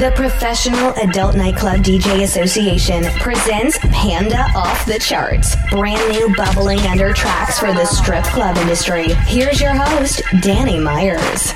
The 0.00 0.12
Professional 0.14 0.92
Adult 0.94 1.36
Nightclub 1.36 1.80
DJ 1.80 2.22
Association 2.22 3.04
presents 3.20 3.78
Panda 3.90 4.46
Off 4.54 4.86
the 4.86 4.98
Charts, 4.98 5.56
brand 5.70 6.12
new 6.12 6.34
bubbling 6.36 6.80
under 6.80 7.12
tracks 7.12 7.58
for 7.58 7.72
the 7.72 7.84
strip 7.84 8.24
club 8.24 8.56
industry. 8.58 9.08
Here's 9.26 9.60
your 9.60 9.74
host, 9.74 10.22
Danny 10.42 10.78
Myers. 10.78 11.52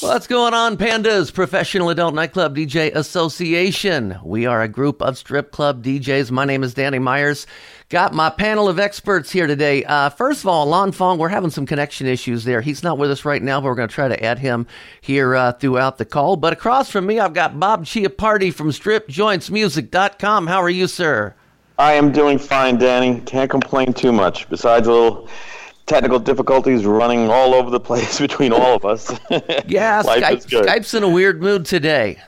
What's 0.00 0.26
going 0.28 0.54
on, 0.54 0.76
Pandas? 0.76 1.32
Professional 1.34 1.90
Adult 1.90 2.14
Nightclub 2.14 2.54
DJ 2.56 2.94
Association. 2.94 4.16
We 4.24 4.46
are 4.46 4.62
a 4.62 4.68
group 4.68 5.02
of 5.02 5.18
strip 5.18 5.50
club 5.50 5.82
DJs. 5.82 6.30
My 6.30 6.44
name 6.44 6.62
is 6.62 6.74
Danny 6.74 7.00
Myers. 7.00 7.46
Got 7.88 8.12
my 8.12 8.30
panel 8.30 8.68
of 8.68 8.80
experts 8.80 9.30
here 9.30 9.46
today. 9.46 9.84
Uh, 9.84 10.10
first 10.10 10.40
of 10.40 10.48
all, 10.48 10.66
Lon 10.66 10.90
Fong, 10.90 11.18
we're 11.18 11.28
having 11.28 11.50
some 11.50 11.66
connection 11.66 12.08
issues 12.08 12.42
there. 12.42 12.60
He's 12.60 12.82
not 12.82 12.98
with 12.98 13.12
us 13.12 13.24
right 13.24 13.40
now, 13.40 13.60
but 13.60 13.66
we're 13.66 13.76
going 13.76 13.88
to 13.88 13.94
try 13.94 14.08
to 14.08 14.24
add 14.24 14.40
him 14.40 14.66
here 15.00 15.36
uh, 15.36 15.52
throughout 15.52 15.96
the 15.96 16.04
call. 16.04 16.34
But 16.34 16.52
across 16.52 16.90
from 16.90 17.06
me, 17.06 17.20
I've 17.20 17.32
got 17.32 17.60
Bob 17.60 17.84
Chiappardi 17.84 18.52
from 18.52 18.70
StripJointsMusic.com. 18.70 20.48
How 20.48 20.60
are 20.60 20.68
you, 20.68 20.88
sir? 20.88 21.36
I 21.78 21.92
am 21.92 22.10
doing 22.10 22.38
fine, 22.38 22.76
Danny. 22.76 23.20
Can't 23.20 23.48
complain 23.48 23.92
too 23.92 24.10
much. 24.10 24.48
Besides 24.50 24.88
a 24.88 24.92
little 24.92 25.28
technical 25.86 26.18
difficulties 26.18 26.84
running 26.84 27.30
all 27.30 27.54
over 27.54 27.70
the 27.70 27.78
place 27.88 28.18
between 28.18 28.52
all 28.52 28.74
of 28.74 28.84
us. 28.84 29.12
yeah, 29.68 30.02
Skype, 30.02 30.44
Skype's 30.44 30.92
in 30.92 31.04
a 31.04 31.08
weird 31.08 31.40
mood 31.40 31.64
today. 31.64 32.20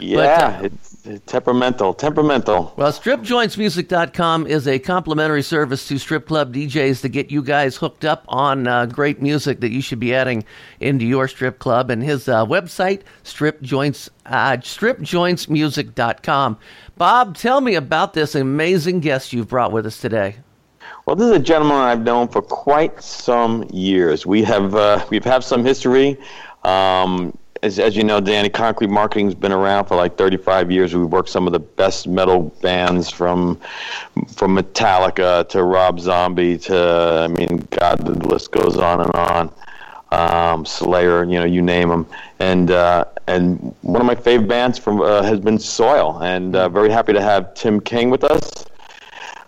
Yeah, 0.00 0.16
but, 0.16 0.28
uh, 0.28 0.64
it's 0.64 0.87
temperamental, 1.26 1.94
temperamental. 1.94 2.74
Well, 2.76 2.92
StripJointsMusic.com 2.92 4.46
is 4.46 4.68
a 4.68 4.78
complimentary 4.78 5.42
service 5.42 5.86
to 5.88 5.98
strip 5.98 6.26
club 6.26 6.54
DJs 6.54 7.00
to 7.02 7.08
get 7.08 7.30
you 7.30 7.42
guys 7.42 7.76
hooked 7.76 8.04
up 8.04 8.24
on 8.28 8.66
uh, 8.66 8.86
great 8.86 9.22
music 9.22 9.60
that 9.60 9.70
you 9.70 9.80
should 9.80 10.00
be 10.00 10.14
adding 10.14 10.44
into 10.80 11.06
your 11.06 11.28
strip 11.28 11.58
club. 11.58 11.90
And 11.90 12.02
his 12.02 12.28
uh, 12.28 12.44
website, 12.46 13.02
StripJoints, 13.24 14.08
uh, 14.26 14.56
StripJointsMusic.com. 14.56 16.58
Bob, 16.96 17.36
tell 17.36 17.60
me 17.60 17.74
about 17.74 18.14
this 18.14 18.34
amazing 18.34 19.00
guest 19.00 19.32
you've 19.32 19.48
brought 19.48 19.72
with 19.72 19.86
us 19.86 20.00
today. 20.00 20.36
Well, 21.06 21.16
this 21.16 21.28
is 21.28 21.36
a 21.36 21.38
gentleman 21.38 21.76
I've 21.76 22.02
known 22.02 22.28
for 22.28 22.42
quite 22.42 23.02
some 23.02 23.64
years. 23.72 24.26
We 24.26 24.42
have 24.42 24.74
uh, 24.74 25.04
we've 25.10 25.24
had 25.24 25.42
some 25.42 25.64
history. 25.64 26.18
Um, 26.64 27.36
as, 27.62 27.78
as 27.78 27.96
you 27.96 28.04
know, 28.04 28.20
Danny, 28.20 28.48
Concrete 28.48 28.90
Marketing's 28.90 29.34
been 29.34 29.52
around 29.52 29.86
for 29.86 29.96
like 29.96 30.16
35 30.16 30.70
years. 30.70 30.94
We've 30.94 31.06
worked 31.06 31.28
some 31.28 31.46
of 31.46 31.52
the 31.52 31.58
best 31.58 32.06
metal 32.06 32.54
bands 32.62 33.10
from 33.10 33.60
from 34.34 34.56
Metallica 34.56 35.48
to 35.50 35.62
Rob 35.62 36.00
Zombie 36.00 36.58
to 36.58 37.24
I 37.24 37.28
mean, 37.28 37.66
God, 37.70 38.04
the 38.04 38.12
list 38.28 38.52
goes 38.52 38.76
on 38.76 39.00
and 39.00 39.14
on. 39.14 39.52
Um, 40.10 40.64
Slayer, 40.64 41.24
you 41.24 41.38
know, 41.38 41.44
you 41.44 41.60
name 41.60 41.90
them. 41.90 42.06
And 42.38 42.70
uh, 42.70 43.04
and 43.26 43.74
one 43.82 44.00
of 44.00 44.06
my 44.06 44.14
favorite 44.14 44.48
bands 44.48 44.78
from 44.78 45.02
uh, 45.02 45.22
has 45.22 45.38
been 45.40 45.58
Soil, 45.58 46.22
and 46.22 46.56
uh, 46.56 46.68
very 46.68 46.90
happy 46.90 47.12
to 47.12 47.20
have 47.20 47.52
Tim 47.54 47.80
King 47.80 48.08
with 48.08 48.24
us, 48.24 48.64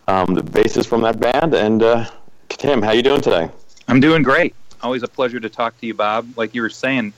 um, 0.06 0.34
the 0.34 0.42
bassist 0.42 0.86
from 0.86 1.00
that 1.02 1.18
band. 1.18 1.54
And 1.54 1.82
uh, 1.82 2.10
Tim, 2.50 2.82
how 2.82 2.92
you 2.92 3.02
doing 3.02 3.22
today? 3.22 3.48
I'm 3.88 4.00
doing 4.00 4.22
great. 4.22 4.54
Always 4.82 5.02
a 5.02 5.08
pleasure 5.08 5.40
to 5.40 5.48
talk 5.48 5.78
to 5.80 5.86
you, 5.86 5.94
Bob. 5.94 6.28
Like 6.36 6.54
you 6.54 6.62
were 6.62 6.70
saying, 6.70 7.14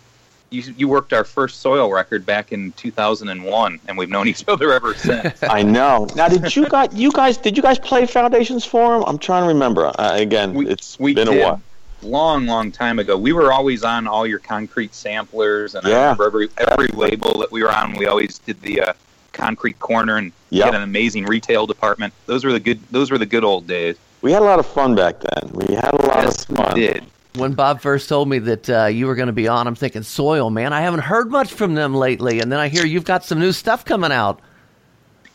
you, 0.53 0.75
you 0.77 0.89
worked 0.89 1.13
our 1.13 1.25
first 1.25 1.61
soil 1.61 1.93
record 1.93 2.27
back 2.27 2.53
in 2.53 2.73
2001 2.73 3.81
and 3.87 3.99
we've 3.99 4.11
known 4.11 4.29
each 4.29 4.45
other 4.49 4.73
ever 4.73 4.95
since. 4.95 5.43
I 5.43 5.63
know. 5.63 6.07
Now 6.15 6.29
did 6.29 6.55
you 6.55 6.69
guys 6.69 6.93
you 6.93 7.11
guys 7.11 7.37
did 7.37 7.57
you 7.57 7.63
guys 7.63 7.79
play 7.79 8.07
foundations 8.07 8.65
for 8.65 8.97
him 8.97 9.05
i'm 9.07 9.19
trying 9.19 9.43
to 9.45 9.49
remember. 9.49 9.87
Uh, 9.87 10.13
again 10.15 10.55
we, 10.55 10.69
it's 10.69 10.99
we 10.99 11.15
been 11.15 11.29
did. 11.29 11.41
a 11.41 11.45
while. 11.45 11.63
Long 12.03 12.47
long 12.47 12.73
time 12.73 12.99
ago. 12.99 13.17
We 13.17 13.33
were 13.33 13.53
always 13.53 13.85
on 13.85 14.07
all 14.07 14.27
your 14.27 14.39
concrete 14.39 14.95
samplers 14.95 15.75
and 15.75 15.87
yeah. 15.87 15.97
i 15.97 16.03
remember 16.03 16.27
every 16.27 16.49
every 16.59 16.89
label 16.89 17.39
that 17.41 17.51
we 17.51 17.63
were 17.63 17.73
on 17.73 17.95
we 17.97 18.07
always 18.07 18.39
did 18.39 18.61
the 18.63 18.81
uh, 18.81 18.93
concrete 19.33 19.79
corner 19.79 20.19
and 20.19 20.33
yep. 20.51 20.67
had 20.67 20.75
an 20.75 20.83
amazing 20.83 21.25
retail 21.25 21.67
department. 21.67 22.13
Those 22.27 22.45
were 22.45 22.53
the 22.53 22.61
good 22.61 22.81
those 22.91 23.11
were 23.11 23.19
the 23.19 23.27
good 23.27 23.45
old 23.45 23.67
days. 23.67 23.97
We 24.21 24.31
had 24.31 24.43
a 24.43 24.45
lot 24.45 24.59
of 24.59 24.67
fun 24.67 24.95
back 24.95 25.21
then. 25.21 25.51
We 25.53 25.75
had 25.75 25.95
a 25.95 26.07
lot 26.07 26.25
yes, 26.25 26.49
of 26.49 26.57
fun. 26.57 26.75
we 26.75 26.81
did 26.81 27.05
when 27.35 27.55
Bob 27.55 27.81
first 27.81 28.09
told 28.09 28.29
me 28.29 28.39
that 28.41 28.71
uh, 28.71 28.87
you 28.87 29.07
were 29.07 29.15
going 29.15 29.29
to 29.29 29.33
be 29.33 29.49
on, 29.49 29.67
I'm 29.67 29.75
thinking, 29.75 30.03
Soil, 30.03 30.51
man, 30.51 30.73
I 30.73 30.83
haven't 30.83 31.01
heard 31.01 31.31
much 31.31 31.53
from 31.53 31.75
them 31.75 31.95
lately. 31.95 32.41
And 32.41 32.53
then 32.53 32.59
I 32.59 32.69
hear 32.69 32.85
you've 32.85 33.05
got 33.05 33.25
some 33.25 33.39
new 33.39 33.53
stuff 33.53 33.85
coming 33.85 34.13
out. 34.13 34.41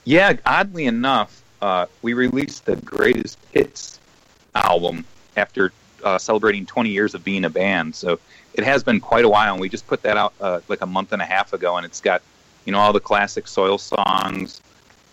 Yeah, 0.03 0.33
oddly 0.45 0.85
enough, 0.85 1.41
uh, 1.61 1.87
we 2.01 2.13
released 2.13 2.65
the 2.65 2.75
greatest 2.77 3.37
hits 3.51 3.99
album 4.55 5.05
after 5.35 5.71
uh, 6.03 6.17
celebrating 6.17 6.65
20 6.65 6.89
years 6.89 7.13
of 7.13 7.23
being 7.23 7.45
a 7.45 7.49
band. 7.49 7.95
So 7.95 8.19
it 8.53 8.63
has 8.63 8.83
been 8.83 8.99
quite 8.99 9.25
a 9.25 9.29
while, 9.29 9.53
and 9.53 9.61
we 9.61 9.69
just 9.69 9.87
put 9.87 10.01
that 10.03 10.17
out 10.17 10.33
uh, 10.39 10.61
like 10.67 10.81
a 10.81 10.85
month 10.85 11.13
and 11.13 11.21
a 11.21 11.25
half 11.25 11.53
ago, 11.53 11.77
and 11.77 11.85
it's 11.85 12.01
got 12.01 12.21
you 12.65 12.71
know 12.71 12.79
all 12.79 12.93
the 12.93 12.99
classic 12.99 13.47
Soil 13.47 13.77
songs. 13.77 14.61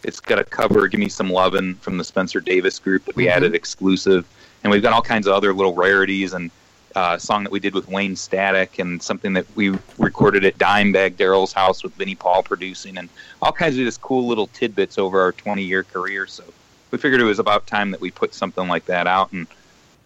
It's 0.03 0.21
got 0.21 0.39
a 0.39 0.45
cover, 0.45 0.87
"Give 0.89 1.01
Me 1.01 1.09
Some 1.09 1.31
Lovin'" 1.31 1.75
from 1.77 1.99
the 1.99 2.05
Spencer 2.05 2.41
Davis 2.41 2.79
group 2.79 3.05
that 3.05 3.17
we 3.17 3.25
mm-hmm. 3.25 3.37
added 3.37 3.55
exclusive, 3.55 4.27
and 4.63 4.71
we've 4.71 4.83
got 4.83 4.93
all 4.93 5.03
kinds 5.03 5.27
of 5.27 5.35
other 5.35 5.53
little 5.53 5.75
rarities 5.75 6.33
and 6.33 6.51
uh, 6.95 7.19
song 7.19 7.45
that 7.45 7.53
we 7.53 7.61
did 7.61 7.75
with 7.75 7.89
Wayne 7.89 8.17
Static 8.17 8.79
and 8.79 9.03
something 9.03 9.33
that 9.33 9.47
we 9.57 9.77
recorded 9.99 10.45
at 10.45 10.59
Dimebag 10.59 11.17
Darrell's 11.17 11.53
house 11.53 11.83
with 11.83 11.95
Vinnie 11.95 12.15
Paul 12.15 12.43
producing 12.43 12.97
and 12.97 13.09
all 13.43 13.53
kinds 13.53 13.77
of 13.77 13.85
just 13.85 14.01
cool 14.01 14.27
little 14.27 14.47
tidbits 14.49 14.99
over 14.99 15.21
our 15.21 15.33
20 15.33 15.63
year 15.63 15.83
career. 15.83 16.27
So 16.27 16.45
we 16.91 16.99
figured 16.99 17.21
it 17.21 17.25
was 17.25 17.39
about 17.39 17.67
time 17.67 17.91
that 17.91 18.01
we 18.01 18.11
put 18.11 18.35
something 18.35 18.69
like 18.69 18.87
that 18.87 19.07
out. 19.07 19.33
And 19.33 19.47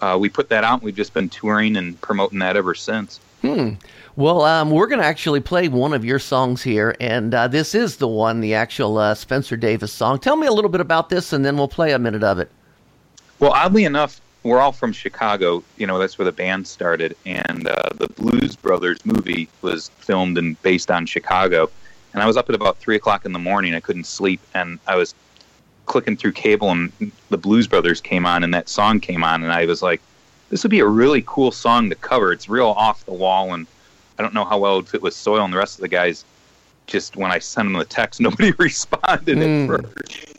uh, 0.01 0.17
we 0.19 0.29
put 0.29 0.49
that 0.49 0.65
out 0.65 0.75
and 0.75 0.83
we've 0.83 0.97
just 0.97 1.13
been 1.13 1.29
touring 1.29 1.77
and 1.77 2.01
promoting 2.01 2.39
that 2.39 2.57
ever 2.57 2.75
since. 2.75 3.21
Hmm. 3.43 3.75
Well, 4.17 4.43
um, 4.43 4.71
we're 4.71 4.89
going 4.89 5.01
to 5.01 5.07
actually 5.07 5.41
play 5.41 5.69
one 5.69 5.93
of 5.93 6.05
your 6.05 6.19
songs 6.19 6.61
here, 6.61 6.97
and 6.99 7.33
uh, 7.33 7.47
this 7.47 7.73
is 7.73 7.99
the 7.99 8.09
one, 8.09 8.41
the 8.41 8.53
actual 8.53 8.99
uh, 8.99 9.15
Spencer 9.15 9.57
Davis 9.57 9.93
song. 9.93 10.19
Tell 10.19 10.35
me 10.35 10.49
a 10.49 10.53
little 10.53 10.71
bit 10.71 10.81
about 10.81 11.09
this, 11.09 11.33
and 11.33 11.45
then 11.45 11.57
we'll 11.57 11.69
play 11.69 11.93
a 11.93 12.01
minute 12.01 12.25
of 12.25 12.41
it. 12.41 12.51
Well, 13.39 13.53
oddly 13.53 13.85
enough, 13.85 14.21
we're 14.43 14.61
all 14.61 14.73
from 14.73 14.93
Chicago. 14.93 15.63
You 15.77 15.87
know, 15.87 15.99
that's 15.99 16.19
where 16.19 16.25
the 16.25 16.33
band 16.33 16.67
started, 16.67 17.17
and 17.27 17.67
uh, 17.67 17.91
the 17.95 18.09
Blues 18.09 18.57
Brothers 18.57 19.05
movie 19.05 19.49
was 19.63 19.89
filmed 19.99 20.39
and 20.39 20.61
based 20.63 20.91
on 20.91 21.07
Chicago. 21.07 21.71
And 22.15 22.23
I 22.23 22.27
was 22.27 22.37
up 22.37 22.49
at 22.49 22.55
about 22.55 22.79
three 22.79 22.97
o'clock 22.97 23.25
in 23.25 23.33
the 23.33 23.39
morning. 23.39 23.75
I 23.75 23.81
couldn't 23.81 24.05
sleep, 24.05 24.41
and 24.55 24.79
I 24.87 24.97
was 24.97 25.15
clicking 25.87 26.17
through 26.17 26.33
cable, 26.33 26.71
and 26.71 26.93
the 27.31 27.39
Blues 27.39 27.67
Brothers 27.67 28.01
came 28.01 28.27
on, 28.27 28.45
and 28.45 28.55
that 28.55 28.69
song 28.69 29.01
came 29.01 29.25
on, 29.25 29.43
and 29.43 29.53
I 29.53 29.67
was 29.67 29.83
like, 29.83 30.01
"This 30.51 30.63
would 30.63 30.71
be 30.71 30.81
a 30.81 30.87
really 30.87 31.23
cool 31.27 31.51
song 31.51 31.91
to 31.91 31.97
cover. 31.97 32.33
It's 32.33 32.49
real 32.49 32.69
off 32.69 33.05
the 33.05 33.13
wall, 33.13 33.53
and 33.55 33.67
I 34.19 34.23
don't 34.23 34.35
know 34.35 34.45
how 34.45 34.59
well 34.59 34.75
it 34.75 34.77
would 34.77 34.89
fit 34.89 35.03
with 35.03 35.15
Soil 35.15 35.45
and 35.45 35.53
the 35.53 35.59
rest 35.59 35.77
of 35.77 35.83
the 35.83 35.89
guys." 35.89 36.25
Just 36.87 37.17
when 37.17 37.31
I 37.31 37.39
sent 37.39 37.67
them 37.67 37.79
the 37.79 37.85
text, 37.85 38.21
nobody 38.23 38.53
responded 38.59 39.39
mm. 39.39 39.79
at 39.79 39.93
first. 39.93 40.35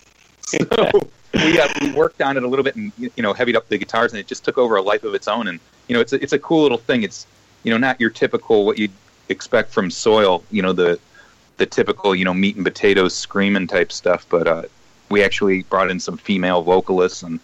So 0.48 1.12
we 1.34 1.60
uh, 1.60 1.68
we 1.82 1.92
worked 1.92 2.22
on 2.22 2.38
it 2.38 2.44
a 2.44 2.48
little 2.48 2.64
bit 2.64 2.76
and 2.76 2.92
you 2.98 3.12
know 3.18 3.34
heavied 3.34 3.56
up 3.56 3.68
the 3.68 3.78
guitars 3.78 4.12
and 4.12 4.20
it 4.20 4.28
just 4.28 4.44
took 4.44 4.58
over 4.58 4.76
a 4.76 4.82
life 4.82 5.04
of 5.04 5.14
its 5.14 5.28
own. 5.28 5.48
And 5.48 5.60
you 5.88 5.94
know 5.94 6.02
it's 6.02 6.14
a, 6.14 6.22
it's 6.22 6.34
a 6.34 6.40
cool 6.40 6.64
little 6.64 6.78
thing. 6.78 7.04
It's 7.04 7.28
you 7.64 7.72
know 7.72 7.78
not 7.78 8.00
your 8.00 8.10
typical 8.10 8.66
what 8.66 8.78
you'd 8.78 8.92
expect 9.30 9.72
from 9.72 9.92
soil 9.92 10.44
you 10.50 10.62
know 10.62 10.74
the 10.74 11.00
the 11.58 11.66
typical 11.66 12.16
you 12.16 12.26
know 12.26 12.34
meat 12.34 12.56
and 12.56 12.66
potatoes 12.66 13.16
screaming 13.16 13.68
type 13.68 13.92
stuff. 13.92 14.26
But 14.30 14.48
uh, 14.48 14.64
we 15.10 15.24
actually 15.24 15.64
brought 15.64 15.92
in 15.92 16.00
some 16.00 16.18
female 16.18 16.62
vocalists 16.62 17.24
and 17.24 17.40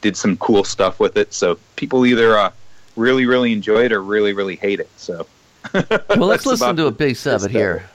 did 0.00 0.16
some 0.16 0.36
cool 0.38 0.64
stuff 0.64 0.98
with 0.98 1.16
it. 1.16 1.32
So 1.32 1.58
people 1.76 2.06
either 2.06 2.36
uh, 2.36 2.52
really 2.96 3.26
really 3.26 3.52
enjoy 3.52 3.84
it 3.84 3.92
or 3.92 4.02
really 4.02 4.32
really 4.32 4.56
hate 4.56 4.80
it. 4.80 4.90
So 4.96 5.26
well 5.74 6.26
let's 6.26 6.46
listen 6.46 6.76
to 6.76 6.86
a 6.86 6.92
piece 6.92 7.26
of 7.26 7.44
it 7.44 7.50
here 7.50 7.88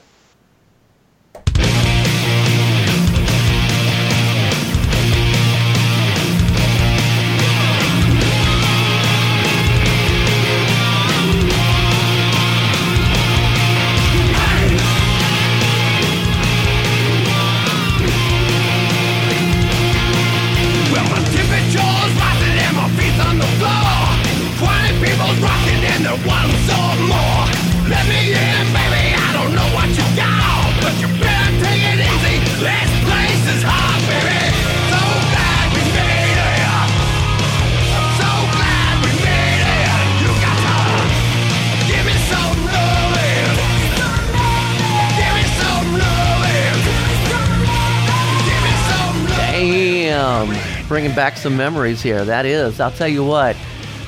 bringing 50.96 51.14
back 51.14 51.36
some 51.36 51.54
memories 51.54 52.00
here. 52.00 52.24
That 52.24 52.46
is. 52.46 52.80
I'll 52.80 52.90
tell 52.90 53.06
you 53.06 53.22
what. 53.22 53.54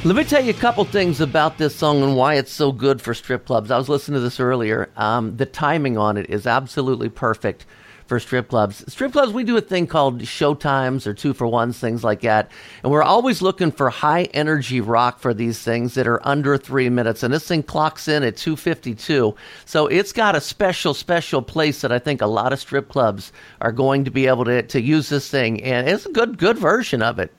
Let 0.05 0.17
me 0.17 0.25
tell 0.25 0.43
you 0.43 0.52
a 0.52 0.55
couple 0.55 0.82
things 0.87 1.20
about 1.20 1.58
this 1.58 1.76
song 1.76 2.02
and 2.02 2.17
why 2.17 2.37
it's 2.37 2.50
so 2.50 2.73
good 2.73 3.02
for 3.02 3.12
strip 3.12 3.44
clubs. 3.44 3.70
I 3.70 3.76
was 3.76 3.90
listening 3.90 4.14
to 4.14 4.20
this 4.20 4.40
earlier. 4.40 4.88
Um, 4.96 5.37
the 5.37 5.44
timing 5.44 5.99
on 5.99 6.17
it 6.17 6.31
is 6.31 6.46
absolutely 6.46 7.11
perfect 7.11 7.67
for 8.08 8.19
strip 8.19 8.49
clubs. 8.49 8.82
Strip 8.90 9.12
clubs, 9.12 9.32
we 9.32 9.44
do 9.44 9.56
a 9.58 9.60
thing 9.60 9.87
called 9.87 10.22
showtimes 10.22 11.06
or 11.06 11.12
two 11.12 11.34
for 11.34 11.46
ones, 11.46 11.78
things 11.78 12.02
like 12.02 12.22
that. 12.22 12.50
And 12.82 12.90
we're 12.90 13.02
always 13.02 13.43
looking 13.43 13.70
for 13.70 13.90
high 13.90 14.25
energy 14.32 14.81
rock 14.81 15.19
for 15.19 15.34
these 15.34 15.58
things 15.58 15.93
that 15.94 16.06
are 16.06 16.26
under 16.26 16.56
three 16.56 16.88
minutes. 16.88 17.22
And 17.22 17.32
this 17.32 17.46
thing 17.46 17.62
clocks 17.62 18.08
in 18.08 18.22
at 18.22 18.38
252. 18.38 19.34
So 19.66 19.87
it's 19.88 20.12
got 20.12 20.34
a 20.34 20.40
special, 20.40 20.94
special 20.94 21.43
place 21.43 21.82
that 21.82 21.93
I 21.93 21.99
think 21.99 22.22
a 22.22 22.26
lot 22.26 22.55
of 22.55 22.58
strip 22.58 22.88
clubs 22.88 23.31
are 23.60 23.72
going 23.72 24.06
to 24.06 24.11
be 24.11 24.26
able 24.26 24.46
to, 24.46 24.62
to 24.62 24.81
use 24.81 25.11
this 25.11 25.28
thing. 25.28 25.62
And 25.62 25.87
it's 25.87 26.06
a 26.06 26.12
good, 26.12 26.38
good 26.38 26.56
version 26.56 27.02
of 27.02 27.19
it. 27.19 27.31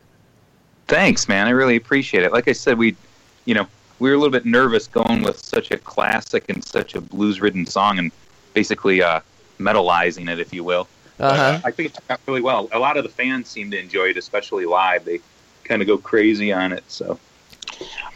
Thanks, 0.87 1.27
man. 1.27 1.47
I 1.47 1.51
really 1.51 1.77
appreciate 1.77 2.23
it. 2.23 2.31
Like 2.31 2.47
I 2.47 2.53
said, 2.53 2.77
we, 2.77 2.95
you 3.45 3.55
know, 3.55 3.67
we 3.97 4.09
were 4.09 4.15
a 4.15 4.19
little 4.19 4.31
bit 4.31 4.45
nervous 4.45 4.87
going 4.87 5.23
with 5.23 5.39
such 5.39 5.71
a 5.71 5.79
classic 5.79 6.45
and 6.47 6.63
such 6.63 6.93
a 6.93 7.01
blues 7.01 7.41
ridden 7.41 7.65
song 7.65 7.97
and 7.97 8.11
basically, 8.53 9.01
uh, 9.01 9.19
metalizing 9.59 10.31
it, 10.31 10.39
if 10.39 10.53
you 10.53 10.63
will. 10.63 10.87
Uh-huh. 11.19 11.41
Uh, 11.41 11.61
I 11.65 11.71
think 11.71 11.89
it 11.89 11.93
turned 11.93 12.11
out 12.11 12.21
really 12.27 12.41
well. 12.41 12.69
A 12.71 12.79
lot 12.79 12.97
of 12.97 13.03
the 13.03 13.09
fans 13.09 13.49
seem 13.49 13.71
to 13.71 13.79
enjoy 13.79 14.05
it, 14.05 14.17
especially 14.17 14.65
live. 14.65 15.05
They 15.05 15.19
kind 15.65 15.81
of 15.81 15.87
go 15.87 15.97
crazy 15.97 16.53
on 16.53 16.71
it. 16.71 16.83
So, 16.87 17.19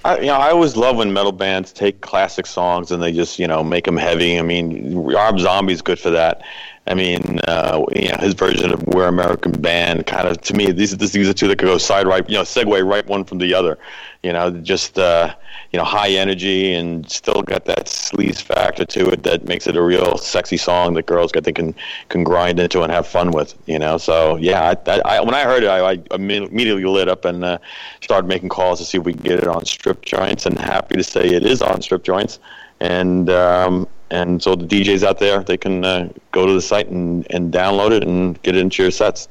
I, 0.05 0.19
you 0.19 0.27
know, 0.27 0.35
I 0.35 0.51
always 0.51 0.75
love 0.75 0.97
when 0.97 1.11
metal 1.11 1.33
bands 1.33 1.73
take 1.73 2.01
classic 2.01 2.45
songs 2.45 2.91
and 2.91 3.03
they 3.03 3.11
just, 3.11 3.39
you 3.39 3.47
know, 3.47 3.63
make 3.63 3.85
them 3.85 3.97
heavy. 3.97 4.39
I 4.39 4.41
mean, 4.41 4.95
Rob 4.95 5.39
Zombie's 5.39 5.81
good 5.81 5.99
for 5.99 6.11
that. 6.11 6.41
I 6.85 6.95
mean, 6.95 7.39
uh, 7.47 7.85
you 7.95 8.09
know, 8.09 8.17
his 8.19 8.33
version 8.33 8.73
of 8.73 8.85
"We're 8.87 9.07
American 9.07 9.53
Band" 9.53 10.05
kind 10.05 10.27
of 10.27 10.41
to 10.41 10.53
me, 10.53 10.71
these 10.71 10.97
these 10.97 11.29
are 11.29 11.33
two 11.33 11.47
that 11.47 11.57
could 11.57 11.67
go 11.67 11.77
side 11.77 12.05
right, 12.05 12.27
you 12.29 12.35
know, 12.35 12.41
segue 12.41 12.85
right 12.85 13.05
one 13.07 13.23
from 13.23 13.37
the 13.37 13.53
other. 13.53 13.77
You 14.21 14.33
know, 14.33 14.51
just 14.51 14.99
uh, 14.99 15.33
you 15.71 15.79
know, 15.79 15.85
high 15.85 16.09
energy 16.09 16.73
and 16.73 17.09
still 17.09 17.41
got 17.41 17.65
that 17.65 17.85
sleaze 17.85 18.41
factor 18.41 18.83
to 18.85 19.09
it 19.09 19.23
that 19.23 19.45
makes 19.45 19.65
it 19.65 19.77
a 19.77 19.81
real 19.81 20.17
sexy 20.17 20.57
song 20.57 20.93
that 20.95 21.05
girls 21.05 21.31
get 21.31 21.45
they 21.45 21.53
can 21.53 21.73
can 22.09 22.25
grind 22.25 22.59
into 22.59 22.81
and 22.81 22.91
have 22.91 23.07
fun 23.07 23.31
with. 23.31 23.55
You 23.65 23.79
know, 23.79 23.97
so 23.97 24.35
yeah, 24.35 24.75
I, 24.85 25.01
I, 25.05 25.21
when 25.21 25.35
I 25.35 25.43
heard 25.43 25.63
it, 25.63 25.69
I, 25.69 25.91
I 25.91 26.03
immediately 26.13 26.83
lit 26.83 27.07
up 27.07 27.23
and 27.23 27.45
uh, 27.45 27.59
started 28.01 28.27
making 28.27 28.49
calls 28.49 28.79
to 28.79 28.85
see 28.85 28.97
if 28.97 29.05
we 29.05 29.13
could 29.13 29.23
get 29.23 29.39
it 29.39 29.47
on 29.47 29.65
strip 29.65 30.01
joints, 30.03 30.45
and 30.45 30.59
happy 30.59 30.95
to 30.95 31.03
say 31.03 31.29
it 31.29 31.45
is 31.45 31.61
on 31.61 31.81
strip 31.81 32.03
joints. 32.03 32.39
And 32.81 33.29
um, 33.29 33.87
and 34.13 34.41
so 34.41 34.55
the 34.55 34.65
DJs 34.65 35.03
out 35.03 35.17
there, 35.17 35.41
they 35.43 35.57
can 35.57 35.83
uh, 35.83 36.07
go 36.31 36.45
to 36.45 36.53
the 36.53 36.61
site 36.61 36.87
and, 36.87 37.25
and 37.31 37.51
download 37.51 37.91
it 37.91 38.03
and 38.03 38.39
get 38.43 38.55
it 38.55 38.59
into 38.59 38.83
your 38.83 38.91
sets. 38.91 39.27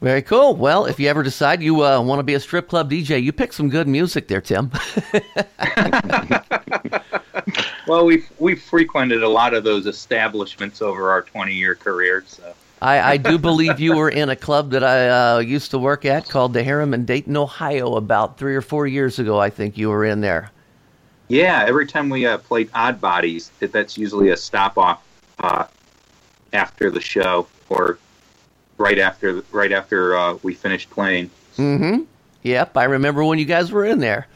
Very 0.00 0.22
cool. 0.22 0.56
Well, 0.56 0.86
if 0.86 0.98
you 0.98 1.08
ever 1.08 1.22
decide 1.22 1.62
you 1.62 1.84
uh, 1.84 2.00
want 2.00 2.20
to 2.20 2.22
be 2.22 2.32
a 2.34 2.40
strip 2.40 2.68
club 2.68 2.90
DJ, 2.90 3.22
you 3.22 3.30
pick 3.32 3.52
some 3.52 3.68
good 3.68 3.86
music 3.86 4.26
there, 4.28 4.40
Tim. 4.40 4.70
well, 7.86 8.06
we've 8.06 8.30
we've 8.38 8.62
frequented 8.62 9.22
a 9.22 9.28
lot 9.28 9.52
of 9.52 9.64
those 9.64 9.86
establishments 9.86 10.80
over 10.80 11.10
our 11.10 11.22
20 11.22 11.52
year 11.52 11.74
career. 11.74 12.24
So. 12.26 12.54
I, 12.80 13.00
I, 13.00 13.16
do 13.16 13.38
believe 13.38 13.80
you 13.80 13.96
were 13.96 14.08
in 14.08 14.28
a 14.28 14.36
club 14.36 14.70
that 14.70 14.84
I 14.84 15.08
uh, 15.08 15.38
used 15.40 15.72
to 15.72 15.78
work 15.78 16.04
at 16.04 16.28
called 16.28 16.52
the 16.52 16.62
Harem 16.62 16.94
in 16.94 17.04
Dayton, 17.04 17.36
Ohio, 17.36 17.96
about 17.96 18.38
three 18.38 18.54
or 18.54 18.62
four 18.62 18.86
years 18.86 19.18
ago. 19.18 19.40
I 19.40 19.50
think 19.50 19.76
you 19.76 19.88
were 19.88 20.04
in 20.04 20.20
there. 20.20 20.52
Yeah, 21.28 21.64
every 21.66 21.86
time 21.86 22.08
we 22.08 22.26
uh, 22.26 22.38
played 22.38 22.70
Odd 22.74 23.00
Bodies, 23.00 23.50
that's 23.60 23.98
usually 23.98 24.30
a 24.30 24.36
stop 24.36 24.78
off 24.78 25.04
uh, 25.38 25.66
after 26.52 26.90
the 26.90 27.00
show 27.00 27.46
or 27.68 27.98
right 28.78 28.98
after 28.98 29.42
right 29.52 29.72
after 29.72 30.16
uh, 30.16 30.38
we 30.42 30.54
finished 30.54 30.88
playing. 30.90 31.30
Mm-hmm. 31.56 32.04
Yep, 32.42 32.76
I 32.76 32.84
remember 32.84 33.24
when 33.24 33.38
you 33.38 33.44
guys 33.44 33.70
were 33.70 33.84
in 33.84 33.98
there. 33.98 34.26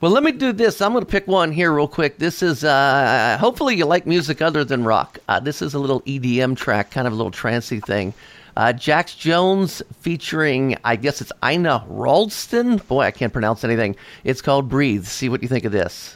Well, 0.00 0.12
let 0.12 0.22
me 0.22 0.32
do 0.32 0.52
this. 0.52 0.80
I'm 0.80 0.92
going 0.92 1.04
to 1.04 1.10
pick 1.10 1.26
one 1.26 1.52
here 1.52 1.70
real 1.74 1.86
quick. 1.86 2.16
This 2.16 2.42
is, 2.42 2.64
uh, 2.64 3.36
hopefully, 3.38 3.76
you 3.76 3.84
like 3.84 4.06
music 4.06 4.40
other 4.40 4.64
than 4.64 4.82
rock. 4.82 5.18
Uh, 5.28 5.40
this 5.40 5.60
is 5.60 5.74
a 5.74 5.78
little 5.78 6.00
EDM 6.02 6.56
track, 6.56 6.90
kind 6.90 7.06
of 7.06 7.12
a 7.12 7.16
little 7.16 7.30
trancy 7.30 7.80
thing. 7.80 8.14
Uh, 8.60 8.74
Jax 8.74 9.14
Jones 9.14 9.82
featuring, 10.00 10.76
I 10.84 10.96
guess 10.96 11.22
it's 11.22 11.32
Ina 11.42 11.86
Wroldsen. 11.88 12.86
Boy, 12.86 13.04
I 13.04 13.10
can't 13.10 13.32
pronounce 13.32 13.64
anything. 13.64 13.96
It's 14.22 14.42
called 14.42 14.68
Breathe. 14.68 15.06
See 15.06 15.30
what 15.30 15.40
you 15.40 15.48
think 15.48 15.64
of 15.64 15.72
this. 15.72 16.14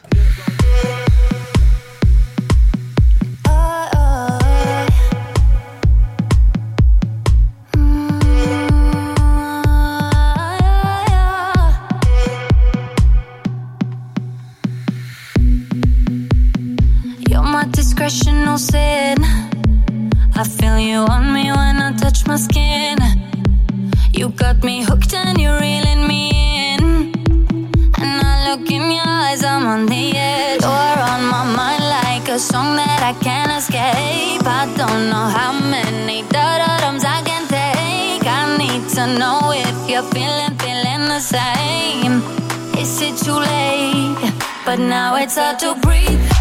You're 17.27 17.41
my 17.41 17.65
sin. 18.57 19.54
I 20.37 20.43
feel 20.43 20.77
you 20.77 20.97
on 20.97 21.33
me 21.33 21.49
when 21.49 21.77
I 21.77 21.93
touch 21.93 22.27
my 22.27 22.35
skin. 22.35 22.97
You 24.11 24.29
got 24.29 24.63
me 24.65 24.83
hooked 24.83 25.13
and 25.13 25.39
you're 25.39 25.57
reeling 25.61 26.05
me 26.07 26.73
in. 26.73 27.13
And 28.03 28.21
I 28.21 28.49
look 28.49 28.69
in 28.69 28.91
your 28.91 29.07
eyes, 29.07 29.45
I'm 29.45 29.65
on 29.65 29.85
the 29.85 30.11
edge. 30.17 30.61
You're 30.61 30.99
on 31.13 31.21
my 31.31 31.45
mind 31.55 31.83
like 31.83 32.27
a 32.27 32.37
song 32.37 32.75
that 32.75 33.01
I 33.01 33.13
can't 33.23 33.51
escape. 33.59 34.45
I 34.45 34.65
don't 34.75 35.09
know 35.09 35.27
how 35.37 35.53
many 35.53 36.23
da-da-dums 36.23 37.05
I 37.05 37.21
can 37.23 37.47
take. 37.47 38.27
I 38.27 38.57
need 38.57 38.89
to 38.95 39.07
know 39.17 39.53
if 39.53 39.89
you're 39.89 40.03
feeling, 40.11 40.53
feeling 40.59 41.07
the 41.07 41.21
same. 41.21 42.21
Is 42.77 43.01
it 43.01 43.15
too 43.23 43.39
late? 43.39 44.33
But 44.65 44.79
now 44.79 45.15
it's 45.15 45.37
hard 45.37 45.59
to 45.59 45.75
breathe. 45.75 46.34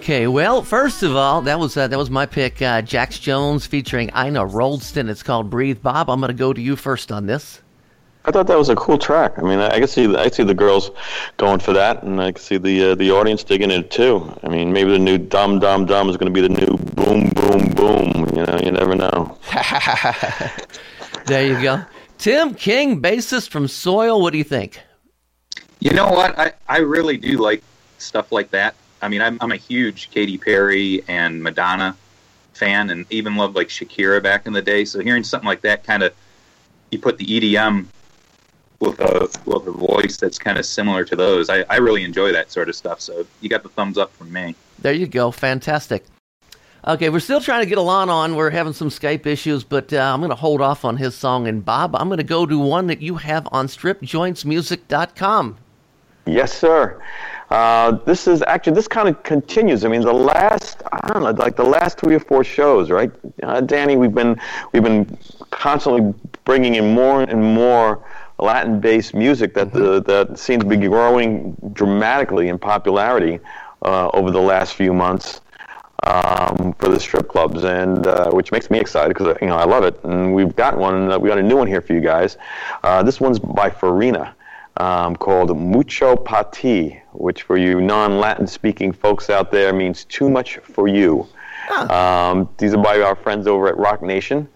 Okay, 0.00 0.26
well, 0.26 0.62
first 0.62 1.02
of 1.02 1.14
all, 1.14 1.42
that 1.42 1.58
was 1.58 1.76
uh, 1.76 1.86
that 1.86 1.98
was 1.98 2.08
my 2.08 2.24
pick, 2.24 2.62
uh, 2.62 2.80
Jax 2.80 3.18
Jones 3.18 3.66
featuring 3.66 4.08
Ina 4.16 4.46
Wroldsen. 4.46 5.10
It's 5.10 5.22
called 5.22 5.50
"Breathe." 5.50 5.82
Bob, 5.82 6.08
I'm 6.08 6.20
going 6.20 6.28
to 6.28 6.34
go 6.34 6.54
to 6.54 6.60
you 6.60 6.74
first 6.74 7.12
on 7.12 7.26
this. 7.26 7.60
I 8.24 8.30
thought 8.30 8.46
that 8.46 8.56
was 8.56 8.70
a 8.70 8.76
cool 8.76 8.96
track. 8.96 9.38
I 9.38 9.42
mean, 9.42 9.58
I 9.58 9.78
can 9.78 9.86
see 9.86 10.16
I 10.16 10.30
see 10.30 10.42
the 10.42 10.54
girls 10.54 10.90
going 11.36 11.60
for 11.60 11.74
that, 11.74 12.02
and 12.02 12.18
I 12.18 12.32
can 12.32 12.40
see 12.40 12.56
the 12.56 12.92
uh, 12.92 12.94
the 12.94 13.10
audience 13.10 13.44
digging 13.44 13.70
it 13.70 13.90
too. 13.90 14.34
I 14.42 14.48
mean, 14.48 14.72
maybe 14.72 14.90
the 14.90 14.98
new 14.98 15.18
"Dum 15.18 15.58
Dum 15.58 15.84
Dum" 15.84 16.08
is 16.08 16.16
going 16.16 16.32
to 16.32 16.40
be 16.40 16.48
the 16.48 16.48
new 16.48 16.78
"Boom 16.94 17.28
Boom 17.34 17.68
Boom." 17.74 18.26
You 18.34 18.46
know, 18.46 18.58
you 18.64 18.72
never 18.72 18.96
know. 18.96 19.36
There 21.26 21.46
you 21.46 21.62
go. 21.62 21.84
Tim 22.16 22.54
King, 22.54 23.02
bassist 23.02 23.50
from 23.50 23.68
Soil. 23.68 24.22
What 24.22 24.32
do 24.32 24.38
you 24.38 24.44
think? 24.44 24.80
You 25.78 25.92
know 25.92 26.10
what? 26.10 26.38
I, 26.38 26.54
I 26.66 26.78
really 26.78 27.18
do 27.18 27.36
like 27.36 27.62
stuff 27.98 28.32
like 28.32 28.50
that. 28.52 28.74
I 29.02 29.08
mean, 29.08 29.22
I'm, 29.22 29.38
I'm 29.40 29.52
a 29.52 29.56
huge 29.56 30.10
Katy 30.10 30.38
Perry 30.38 31.02
and 31.08 31.42
Madonna 31.42 31.96
fan 32.54 32.90
and 32.90 33.06
even 33.10 33.36
loved 33.36 33.56
like 33.56 33.68
Shakira 33.68 34.22
back 34.22 34.46
in 34.46 34.52
the 34.52 34.62
day. 34.62 34.84
So 34.84 35.00
hearing 35.00 35.24
something 35.24 35.46
like 35.46 35.62
that 35.62 35.84
kind 35.84 36.02
of, 36.02 36.12
you 36.90 36.98
put 36.98 37.18
the 37.18 37.24
EDM 37.26 37.86
with 38.80 39.00
a, 39.00 39.28
with 39.46 39.66
a 39.66 39.72
voice 39.72 40.16
that's 40.16 40.38
kind 40.38 40.58
of 40.58 40.66
similar 40.66 41.04
to 41.04 41.16
those. 41.16 41.48
I, 41.50 41.64
I 41.70 41.76
really 41.76 42.04
enjoy 42.04 42.32
that 42.32 42.50
sort 42.50 42.68
of 42.68 42.76
stuff. 42.76 43.00
So 43.00 43.26
you 43.40 43.48
got 43.48 43.62
the 43.62 43.68
thumbs 43.70 43.98
up 43.98 44.12
from 44.14 44.32
me. 44.32 44.54
There 44.78 44.92
you 44.92 45.06
go. 45.06 45.30
Fantastic. 45.30 46.04
Okay, 46.86 47.10
we're 47.10 47.20
still 47.20 47.42
trying 47.42 47.60
to 47.60 47.66
get 47.66 47.76
Alon 47.76 48.08
on. 48.08 48.36
We're 48.36 48.48
having 48.48 48.72
some 48.72 48.88
Skype 48.88 49.26
issues, 49.26 49.64
but 49.64 49.92
uh, 49.92 49.98
I'm 49.98 50.20
going 50.20 50.30
to 50.30 50.36
hold 50.36 50.62
off 50.62 50.82
on 50.84 50.96
his 50.96 51.14
song. 51.14 51.46
And 51.46 51.62
Bob, 51.62 51.94
I'm 51.94 52.08
going 52.08 52.18
to 52.18 52.24
go 52.24 52.46
to 52.46 52.58
one 52.58 52.86
that 52.86 53.02
you 53.02 53.16
have 53.16 53.46
on 53.52 53.66
stripjointsmusic.com. 53.66 55.58
Yes, 56.26 56.58
sir. 56.58 57.02
Uh, 57.50 57.92
this 58.04 58.28
is 58.28 58.42
actually 58.42 58.74
this 58.74 58.86
kind 58.86 59.08
of 59.08 59.20
continues. 59.24 59.84
I 59.84 59.88
mean, 59.88 60.02
the 60.02 60.12
last 60.12 60.82
I 60.92 61.08
don't 61.08 61.22
know, 61.22 61.30
like 61.30 61.56
the 61.56 61.64
last 61.64 61.98
three 61.98 62.14
or 62.14 62.20
four 62.20 62.44
shows, 62.44 62.90
right? 62.90 63.10
Uh, 63.42 63.60
Danny, 63.60 63.96
we've 63.96 64.14
been 64.14 64.40
we've 64.72 64.84
been 64.84 65.18
constantly 65.50 66.14
bringing 66.44 66.76
in 66.76 66.94
more 66.94 67.22
and 67.22 67.42
more 67.42 68.04
Latin-based 68.38 69.14
music 69.14 69.52
that 69.54 69.72
the, 69.72 70.00
that 70.02 70.38
seems 70.38 70.62
to 70.62 70.68
be 70.68 70.76
growing 70.76 71.56
dramatically 71.72 72.48
in 72.48 72.58
popularity 72.58 73.40
uh, 73.82 74.08
over 74.14 74.30
the 74.30 74.40
last 74.40 74.74
few 74.74 74.94
months 74.94 75.40
um, 76.04 76.74
for 76.78 76.88
the 76.88 76.98
strip 76.98 77.28
clubs, 77.28 77.64
and 77.64 78.06
uh, 78.06 78.30
which 78.30 78.52
makes 78.52 78.70
me 78.70 78.78
excited 78.78 79.08
because 79.08 79.36
you 79.40 79.48
know 79.48 79.56
I 79.56 79.64
love 79.64 79.84
it. 79.84 80.02
And 80.04 80.34
we've 80.34 80.54
got 80.54 80.78
one. 80.78 81.10
Uh, 81.10 81.18
we 81.18 81.28
got 81.28 81.38
a 81.38 81.42
new 81.42 81.56
one 81.56 81.66
here 81.66 81.80
for 81.80 81.94
you 81.94 82.00
guys. 82.00 82.36
Uh, 82.84 83.02
this 83.02 83.20
one's 83.20 83.38
by 83.38 83.70
Farina. 83.70 84.34
Um, 84.80 85.14
called 85.14 85.54
Mucho 85.58 86.16
Pati, 86.16 87.02
which 87.12 87.42
for 87.42 87.58
you 87.58 87.82
non-Latin 87.82 88.46
speaking 88.46 88.92
folks 88.92 89.28
out 89.28 89.52
there 89.52 89.74
means 89.74 90.06
too 90.06 90.30
much 90.30 90.56
for 90.58 90.88
you. 90.88 91.28
Um, 91.90 92.48
these 92.56 92.72
are 92.72 92.82
by 92.82 93.00
our 93.02 93.14
friends 93.14 93.46
over 93.46 93.68
at 93.68 93.76
Roc 93.76 94.00
Nation, 94.00 94.48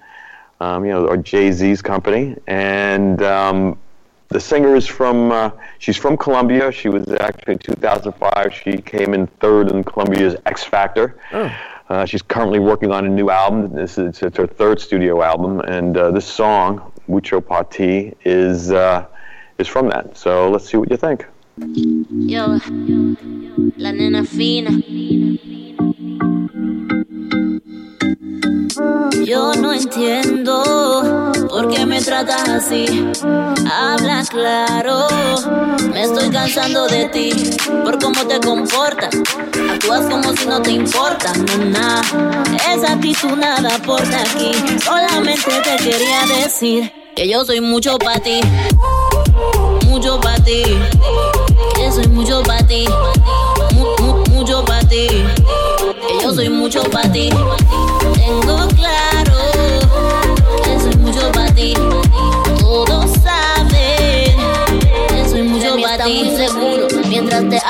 um, 0.60 0.86
you 0.86 0.92
know, 0.92 1.06
or 1.06 1.18
Jay 1.18 1.52
Z's 1.52 1.82
company, 1.82 2.36
and 2.46 3.22
um, 3.22 3.78
the 4.28 4.40
singer 4.40 4.74
is 4.74 4.86
from. 4.86 5.30
Uh, 5.30 5.50
she's 5.78 5.98
from 5.98 6.16
Colombia. 6.16 6.72
She 6.72 6.88
was 6.88 7.06
actually 7.20 7.52
in 7.52 7.58
2005. 7.58 8.54
She 8.54 8.78
came 8.78 9.12
in 9.12 9.26
third 9.26 9.70
in 9.70 9.84
Colombia's 9.84 10.36
X 10.46 10.64
Factor. 10.64 11.18
Uh, 11.90 12.06
she's 12.06 12.22
currently 12.22 12.60
working 12.60 12.90
on 12.92 13.04
a 13.04 13.10
new 13.10 13.28
album. 13.28 13.74
This 13.74 13.98
is 13.98 14.22
it's 14.22 14.38
her 14.38 14.46
third 14.46 14.80
studio 14.80 15.22
album, 15.22 15.60
and 15.60 15.98
uh, 15.98 16.10
this 16.12 16.24
song, 16.24 16.92
Mucho 17.08 17.42
Pati, 17.42 18.14
is 18.24 18.72
uh, 18.72 19.06
is 19.58 19.68
from 19.68 19.88
that. 19.88 20.16
So 20.16 20.50
let's 20.50 20.68
see 20.68 20.76
what 20.76 20.90
you 20.90 20.96
think. 20.96 21.24
Yo, 21.56 22.58
la 23.76 23.92
nena 23.92 24.24
fina. 24.24 24.70
Yo 29.24 29.54
no 29.54 29.72
entiendo 29.72 31.32
por 31.48 31.68
qué 31.68 31.86
me 31.86 32.00
tratas 32.02 32.48
así. 32.48 32.86
Habla 33.72 34.24
claro, 34.28 35.06
me 35.92 36.02
estoy 36.02 36.28
cansando 36.30 36.86
de 36.88 37.08
ti. 37.08 37.30
Por 37.84 37.98
cómo 37.98 38.26
te 38.26 38.40
comportas, 38.40 39.14
actúas 39.70 40.06
como 40.10 40.36
si 40.36 40.46
no 40.46 40.60
te 40.60 40.72
importa. 40.72 41.32
Nada, 41.58 42.02
esa 42.68 42.92
actitud 42.94 43.36
nada 43.36 43.76
aporta 43.76 44.20
aquí. 44.20 44.52
Solamente 44.82 45.50
te 45.62 45.76
quería 45.84 46.42
decir 46.42 46.92
que 47.14 47.28
yo 47.28 47.44
soy 47.44 47.60
mucho 47.60 47.96
para 47.98 48.20
ti. 48.20 48.40
Mucho 50.04 50.20
para 50.20 50.36
ti. 50.44 50.62
Soy 51.90 52.06
mucho 52.08 52.42
para 52.42 52.66
ti. 52.66 52.84
Mu- 53.72 53.96
mu- 54.06 54.22
mucho 54.34 54.62
para 54.62 54.86
ti. 54.86 55.06
Yo 56.22 56.34
soy 56.34 56.50
mucho 56.50 56.82
para 56.82 57.10
ti. 57.10 57.30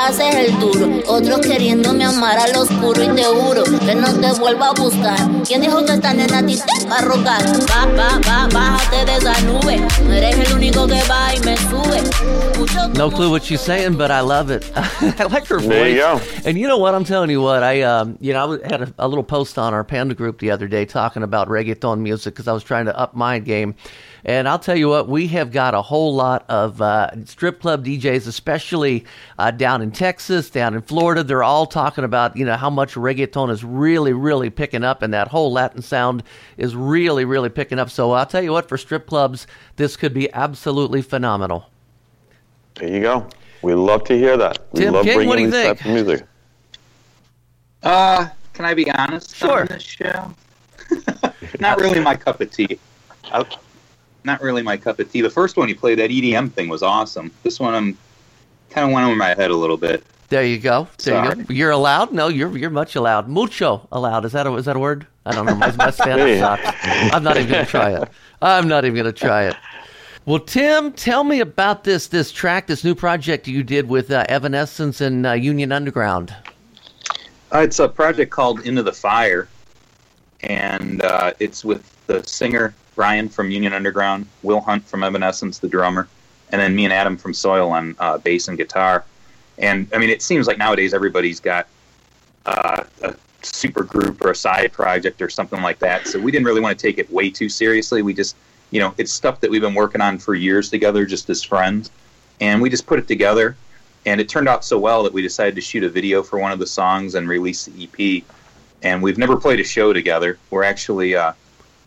Haces 0.05 0.35
el 0.35 0.59
duro. 0.59 0.87
Otros 1.07 1.39
queriéndome 1.39 2.05
amar 2.05 2.37
al 2.37 2.55
oscuro 2.55 3.03
y 3.03 3.07
te 3.15 3.23
juro 3.23 3.63
que 3.63 3.95
no 3.95 4.13
te 4.13 4.39
vuelva 4.39 4.69
a 4.69 4.73
buscar. 4.73 5.17
¿Quién 5.45 5.61
dijo 5.61 5.83
que 5.83 5.93
esta 5.93 6.13
nena 6.13 6.39
a 6.39 6.45
ti 6.45 6.55
te 6.55 6.87
va 6.87 6.97
a 6.97 7.01
rogar? 7.01 7.41
Va, 7.69 7.85
va, 7.97 8.19
va, 8.27 8.47
bájate 8.53 9.05
de 9.05 9.17
esa 9.17 9.41
nube. 9.41 9.81
No 10.05 10.13
eres 10.13 10.37
el 10.39 10.55
único 10.55 10.87
que 10.87 11.01
va 11.09 11.33
y 11.35 11.39
me 11.39 11.57
sube. 11.57 12.95
No 12.95 13.09
clue 13.09 13.29
what 13.29 13.43
she's 13.43 13.61
saying, 13.61 13.97
but 13.97 14.11
I 14.11 14.21
love 14.21 14.49
it. 14.51 14.71
I 14.75 15.23
like 15.25 15.47
her 15.47 15.59
voice. 15.59 15.67
There 15.67 15.89
you 15.89 15.97
go. 15.97 16.21
And 16.45 16.57
you 16.57 16.67
know 16.67 16.77
what? 16.77 16.93
I'm 16.93 17.03
telling 17.03 17.29
you 17.29 17.41
what. 17.41 17.63
I, 17.63 17.81
um, 17.81 18.17
you 18.21 18.31
know, 18.33 18.59
I 18.63 18.67
had 18.67 18.81
a, 18.83 18.93
a 18.99 19.07
little 19.07 19.23
post 19.23 19.57
on 19.57 19.73
our 19.73 19.83
Panda 19.83 20.13
group 20.15 20.39
the 20.39 20.51
other 20.51 20.67
day 20.67 20.85
talking 20.85 21.23
about 21.23 21.49
reggaeton 21.49 21.99
music 21.99 22.33
because 22.33 22.47
I 22.47 22.53
was 22.53 22.63
trying 22.63 22.85
to 22.85 22.97
up 22.97 23.15
my 23.15 23.39
game. 23.39 23.75
And 24.27 24.49
I'll 24.49 24.57
tell 24.57 24.75
you 24.75 24.89
what, 24.89 25.07
we 25.07 25.27
have 25.27 25.51
got 25.51 25.75
a 25.75 25.83
whole 25.83 26.15
lot 26.15 26.45
of 26.49 26.81
uh, 26.81 27.11
strip 27.25 27.61
club 27.61 27.85
DJs, 27.85 28.25
especially 28.27 29.05
uh, 29.37 29.51
down 29.51 29.83
in 29.83 29.91
Texas, 29.91 30.49
down 30.49 30.73
in 30.73 30.81
Florida. 30.81 31.23
They're 31.23 31.43
all 31.43 31.67
talking 31.67 32.03
about, 32.03 32.35
you 32.35 32.43
know, 32.43 32.55
how 32.55 32.71
much 32.71 32.95
reggaeton 32.95 33.51
is 33.51 33.63
really, 33.63 34.13
really 34.13 34.49
picking 34.49 34.83
up, 34.83 35.03
and 35.03 35.13
that 35.13 35.27
whole 35.27 35.51
Latin 35.53 35.83
sound 35.83 36.23
is 36.57 36.75
really, 36.75 37.23
really 37.23 37.49
picking 37.49 37.77
up. 37.77 37.91
So 37.91 38.13
I'll 38.13 38.25
tell 38.25 38.41
you 38.41 38.51
what, 38.51 38.67
for 38.67 38.79
strip 38.79 39.05
clubs, 39.05 39.45
this 39.75 39.95
could 39.95 40.13
be 40.13 40.33
absolutely 40.33 41.03
phenomenal. 41.03 41.69
There 42.75 42.89
you 42.89 43.01
go. 43.01 43.27
We 43.61 43.75
love 43.75 44.05
to 44.05 44.17
hear 44.17 44.37
that. 44.37 44.57
We 44.71 44.81
Tim 44.81 44.93
love 44.95 45.05
King, 45.05 45.15
bringing 45.17 45.29
what 45.29 45.35
do 45.35 45.41
you 45.43 45.51
these 45.51 45.61
think? 45.63 45.77
types 45.77 45.87
of 45.87 45.93
music. 45.93 46.25
Uh, 47.83 48.27
can 48.53 48.65
I 48.65 48.73
be 48.73 48.89
honest 48.89 49.35
Sure. 49.35 49.61
on 49.61 49.67
this 49.67 49.83
show? 49.83 50.33
not 51.59 51.79
really 51.79 51.99
my 51.99 52.15
cup 52.15 52.41
of 52.41 52.49
tea. 52.51 52.79
not 54.25 54.41
really 54.41 54.61
my 54.61 54.77
cup 54.77 54.99
of 54.99 55.11
tea. 55.11 55.21
The 55.21 55.29
first 55.29 55.57
one 55.57 55.69
you 55.69 55.75
played, 55.75 55.99
that 55.99 56.09
EDM 56.09 56.51
thing, 56.51 56.67
was 56.69 56.83
awesome. 56.83 57.31
This 57.43 57.59
one, 57.59 57.73
I'm 57.73 57.97
kind 58.69 58.87
of 58.87 58.93
went 58.93 59.05
over 59.07 59.15
my 59.15 59.33
head 59.35 59.51
a 59.51 59.55
little 59.55 59.77
bit. 59.77 60.03
There 60.29 60.43
you 60.43 60.57
go. 60.57 60.87
There 61.03 61.23
you 61.23 61.35
go. 61.35 61.53
You're 61.53 61.71
allowed. 61.71 62.11
No, 62.11 62.27
you're 62.29 62.57
you're 62.57 62.71
much 62.71 62.95
allowed. 62.95 63.27
Mucho 63.29 63.87
allowed. 63.91 64.25
Is 64.25 64.31
that 64.31 64.47
a, 64.47 64.53
is 64.55 64.65
that 64.65 64.75
a 64.75 64.79
word? 64.79 65.05
I 65.25 65.31
don't 65.33 65.45
know. 65.45 65.55
My, 65.55 65.71
my 65.75 65.91
Spanish 65.91 66.29
Yeah. 66.39 66.57
sucks. 66.57 67.13
I'm 67.13 67.23
not 67.23 67.37
even 67.37 67.49
gonna 67.51 67.65
try 67.65 67.91
it. 67.91 68.09
I'm 68.41 68.67
not 68.67 68.85
even 68.85 68.97
gonna 68.97 69.11
try 69.11 69.43
it. 69.45 69.55
Well, 70.25 70.39
Tim, 70.39 70.91
tell 70.93 71.23
me 71.23 71.39
about 71.41 71.83
this 71.83 72.07
this 72.07 72.31
track, 72.31 72.65
this 72.65 72.83
new 72.83 72.95
project 72.95 73.47
you 73.47 73.61
did 73.61 73.87
with 73.87 74.09
uh, 74.09 74.25
Evanescence 74.27 74.99
and 74.99 75.27
uh, 75.27 75.33
Union 75.33 75.71
Underground. 75.71 76.33
Uh, 77.53 77.59
it's 77.59 77.77
a 77.77 77.87
project 77.87 78.31
called 78.31 78.61
Into 78.61 78.81
the 78.81 78.91
Fire, 78.91 79.47
and 80.41 81.03
uh, 81.03 81.33
it's 81.39 81.63
with 81.63 81.95
the 82.07 82.23
singer 82.23 82.73
Ryan 82.95 83.29
from 83.29 83.51
Union 83.51 83.73
Underground, 83.73 84.27
Will 84.43 84.61
Hunt 84.61 84.85
from 84.87 85.03
Evanescence, 85.03 85.59
the 85.59 85.67
drummer, 85.67 86.07
and 86.51 86.61
then 86.61 86.75
me 86.75 86.85
and 86.85 86.93
Adam 86.93 87.17
from 87.17 87.33
Soil 87.33 87.71
on 87.71 87.95
uh, 87.99 88.17
bass 88.17 88.47
and 88.47 88.57
guitar. 88.57 89.03
And 89.57 89.87
I 89.93 89.97
mean, 89.97 90.09
it 90.09 90.21
seems 90.21 90.47
like 90.47 90.57
nowadays 90.57 90.93
everybody's 90.93 91.39
got 91.39 91.67
uh, 92.45 92.83
a 93.01 93.15
super 93.41 93.83
group 93.83 94.23
or 94.23 94.31
a 94.31 94.35
side 94.35 94.71
project 94.71 95.21
or 95.21 95.29
something 95.29 95.61
like 95.61 95.79
that. 95.79 96.07
So 96.07 96.19
we 96.19 96.31
didn't 96.31 96.45
really 96.45 96.61
want 96.61 96.77
to 96.77 96.81
take 96.81 96.97
it 96.97 97.11
way 97.11 97.29
too 97.29 97.49
seriously. 97.49 98.01
We 98.01 98.13
just, 98.13 98.35
you 98.71 98.79
know, 98.79 98.93
it's 98.97 99.11
stuff 99.11 99.41
that 99.41 99.49
we've 99.49 99.61
been 99.61 99.75
working 99.75 100.01
on 100.01 100.17
for 100.17 100.35
years 100.35 100.69
together, 100.69 101.05
just 101.05 101.29
as 101.29 101.43
friends, 101.43 101.91
and 102.39 102.61
we 102.61 102.69
just 102.69 102.85
put 102.85 102.99
it 102.99 103.07
together 103.07 103.55
and 104.05 104.21
it 104.21 104.29
turned 104.29 104.47
out 104.47 104.63
so 104.63 104.77
well 104.77 105.03
that 105.03 105.13
we 105.13 105.21
decided 105.21 105.55
to 105.55 105.61
shoot 105.61 105.83
a 105.83 105.89
video 105.89 106.21
for 106.21 106.39
one 106.39 106.51
of 106.51 106.59
the 106.59 106.67
songs 106.67 107.15
and 107.15 107.27
release 107.27 107.65
the 107.65 107.83
EP. 107.83 108.23
And 108.83 109.01
we've 109.01 109.17
never 109.17 109.35
played 109.35 109.59
a 109.59 109.63
show 109.63 109.93
together. 109.93 110.37
We're 110.51 110.63
actually 110.63 111.15
uh, 111.15 111.33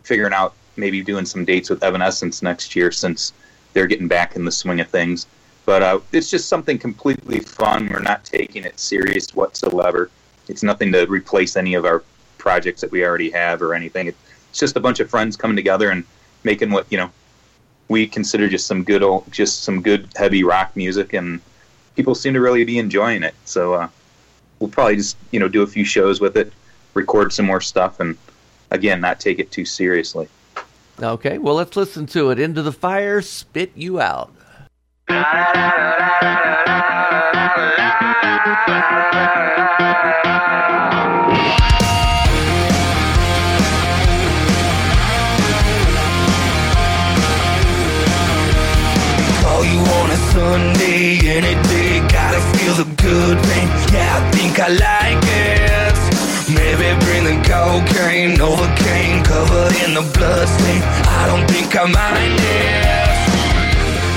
figuring 0.03 0.33
out 0.33 0.53
maybe 0.79 1.01
doing 1.01 1.25
some 1.25 1.45
dates 1.45 1.69
with 1.69 1.83
Evanescence 1.83 2.41
next 2.41 2.75
year 2.75 2.91
since 2.91 3.33
they're 3.73 3.87
getting 3.87 4.07
back 4.07 4.35
in 4.35 4.45
the 4.45 4.51
swing 4.51 4.79
of 4.79 4.87
things. 4.87 5.27
But 5.65 5.83
uh, 5.83 5.99
it's 6.11 6.31
just 6.31 6.49
something 6.49 6.79
completely 6.79 7.39
fun. 7.41 7.89
We're 7.91 7.99
not 7.99 8.25
taking 8.25 8.63
it 8.63 8.79
serious 8.79 9.35
whatsoever. 9.35 10.09
It's 10.47 10.63
nothing 10.63 10.91
to 10.93 11.05
replace 11.05 11.55
any 11.55 11.75
of 11.75 11.85
our 11.85 12.03
projects 12.37 12.81
that 12.81 12.91
we 12.91 13.05
already 13.05 13.29
have 13.31 13.61
or 13.61 13.75
anything. 13.75 14.07
It's 14.07 14.17
just 14.53 14.75
a 14.75 14.79
bunch 14.79 14.99
of 14.99 15.09
friends 15.09 15.35
coming 15.35 15.55
together 15.55 15.91
and 15.91 16.03
making 16.43 16.71
what 16.71 16.87
you 16.89 16.97
know 16.97 17.11
we 17.87 18.07
consider 18.07 18.47
just 18.47 18.65
some 18.65 18.83
good 18.83 19.03
old, 19.03 19.31
just 19.31 19.63
some 19.63 19.81
good 19.81 20.09
heavy 20.15 20.43
rock 20.43 20.75
music 20.75 21.13
and 21.13 21.41
people 21.95 22.15
seem 22.15 22.33
to 22.33 22.41
really 22.41 22.63
be 22.63 22.79
enjoying 22.79 23.23
it. 23.23 23.35
So 23.45 23.73
uh, 23.73 23.89
we'll 24.59 24.69
probably 24.69 24.95
just 24.95 25.17
you 25.31 25.39
know 25.39 25.47
do 25.47 25.61
a 25.61 25.67
few 25.67 25.83
shows 25.83 26.21
with 26.21 26.37
it, 26.37 26.51
record 26.93 27.33
some 27.33 27.45
more 27.45 27.61
stuff, 27.61 27.99
and 27.99 28.17
again 28.71 29.01
not 29.01 29.19
take 29.19 29.37
it 29.37 29.51
too 29.51 29.65
seriously. 29.65 30.29
Okay, 31.01 31.37
well 31.37 31.55
let's 31.55 31.75
listen 31.77 32.05
to 32.07 32.29
it. 32.29 32.39
Into 32.39 32.61
the 32.61 32.73
fire, 32.73 33.21
spit 33.21 33.71
you 33.75 34.01
out. 34.01 34.33
Call 35.07 35.17
you 49.63 49.79
on 49.79 50.11
a 50.11 50.17
Sunday, 50.33 51.19
any 51.23 51.55
day, 51.69 51.99
gotta 52.09 52.41
feel 52.57 52.73
the 52.73 52.83
good 53.01 53.37
pain. 53.37 53.67
Yeah, 53.93 54.17
I 54.17 54.31
think 54.31 54.59
I 54.59 54.67
like 54.67 55.23
it. 55.23 55.48
Cocaine, 57.79 58.35
Novocaine, 58.35 59.23
covered 59.23 59.73
in 59.85 59.93
the 59.93 60.01
bloodstain. 60.01 60.81
I 61.07 61.23
don't 61.27 61.47
think 61.49 61.77
I 61.77 61.85
mind 61.85 62.35
it. 62.35 63.15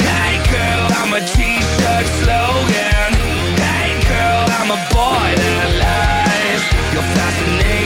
Hey 0.03 0.37
girl, 0.51 0.87
I'm 0.99 1.13
a 1.15 1.21
t-shirt 1.21 2.07
slogan. 2.19 3.13
Hey 3.63 3.95
girl, 4.11 4.47
I'm 4.59 4.71
a 4.79 4.81
boy 4.91 5.31
that 5.39 5.71
lies. 5.79 6.63
Your 6.93 7.07
fascination 7.15 7.82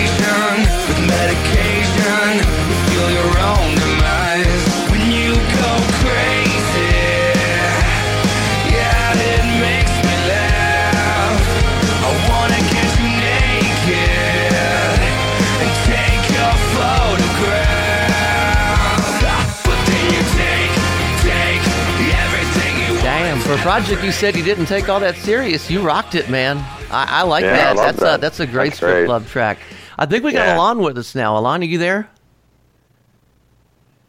project 23.66 24.04
you 24.04 24.12
said 24.12 24.36
you 24.36 24.44
didn't 24.44 24.66
take 24.66 24.88
all 24.88 25.00
that 25.00 25.16
serious, 25.16 25.68
you 25.68 25.80
rocked 25.82 26.14
it, 26.14 26.30
man. 26.30 26.58
I, 26.88 27.06
I 27.08 27.22
like 27.24 27.42
Yeah, 27.42 27.50
I 27.50 27.56
that. 27.56 27.76
love 27.76 27.96
That's 27.96 28.14
a 28.14 28.20
that's 28.20 28.38
a 28.40 28.46
great 28.46 28.66
That's 28.66 28.76
strip 28.76 28.92
great. 28.92 29.06
club 29.06 29.26
track. 29.26 29.58
I 29.98 30.06
think 30.06 30.22
we 30.22 30.30
got 30.30 30.46
Yeah. 30.46 30.56
Alon 30.56 30.78
with 30.78 30.96
us 30.98 31.16
now. 31.16 31.36
Alon, 31.36 31.62
are 31.62 31.64
you 31.64 31.76
there? 31.78 32.08